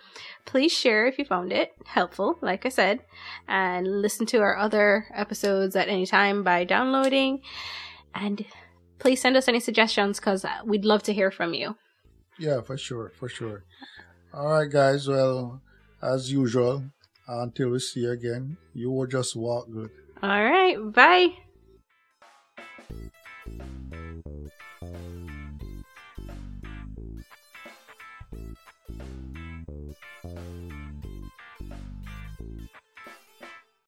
Please 0.44 0.70
share 0.70 1.06
if 1.06 1.18
you 1.18 1.24
found 1.24 1.50
it 1.52 1.72
helpful, 1.86 2.38
like 2.42 2.66
I 2.66 2.68
said, 2.68 3.00
and 3.48 4.02
listen 4.02 4.26
to 4.26 4.38
our 4.38 4.56
other 4.56 5.06
episodes 5.14 5.74
at 5.76 5.88
any 5.88 6.06
time 6.06 6.44
by 6.44 6.64
downloading. 6.64 7.40
And 8.14 8.44
please 8.98 9.20
send 9.20 9.36
us 9.36 9.48
any 9.48 9.60
suggestions 9.60 10.20
because 10.20 10.44
we'd 10.64 10.84
love 10.84 11.02
to 11.04 11.14
hear 11.14 11.30
from 11.30 11.54
you. 11.54 11.76
Yeah, 12.38 12.60
for 12.60 12.76
sure, 12.76 13.12
for 13.18 13.28
sure. 13.28 13.64
All 14.32 14.48
right, 14.52 14.70
guys. 14.70 15.08
Well, 15.08 15.62
as 16.02 16.30
usual, 16.30 16.84
until 17.26 17.70
we 17.70 17.78
see 17.80 18.00
you 18.00 18.10
again, 18.10 18.56
you 18.74 18.90
will 18.90 19.06
just 19.06 19.34
walk 19.36 19.70
good. 19.70 19.90
All 20.22 20.44
right, 20.44 20.76
bye. 20.92 21.28
Thank 23.58 24.26
you. 24.82 25.29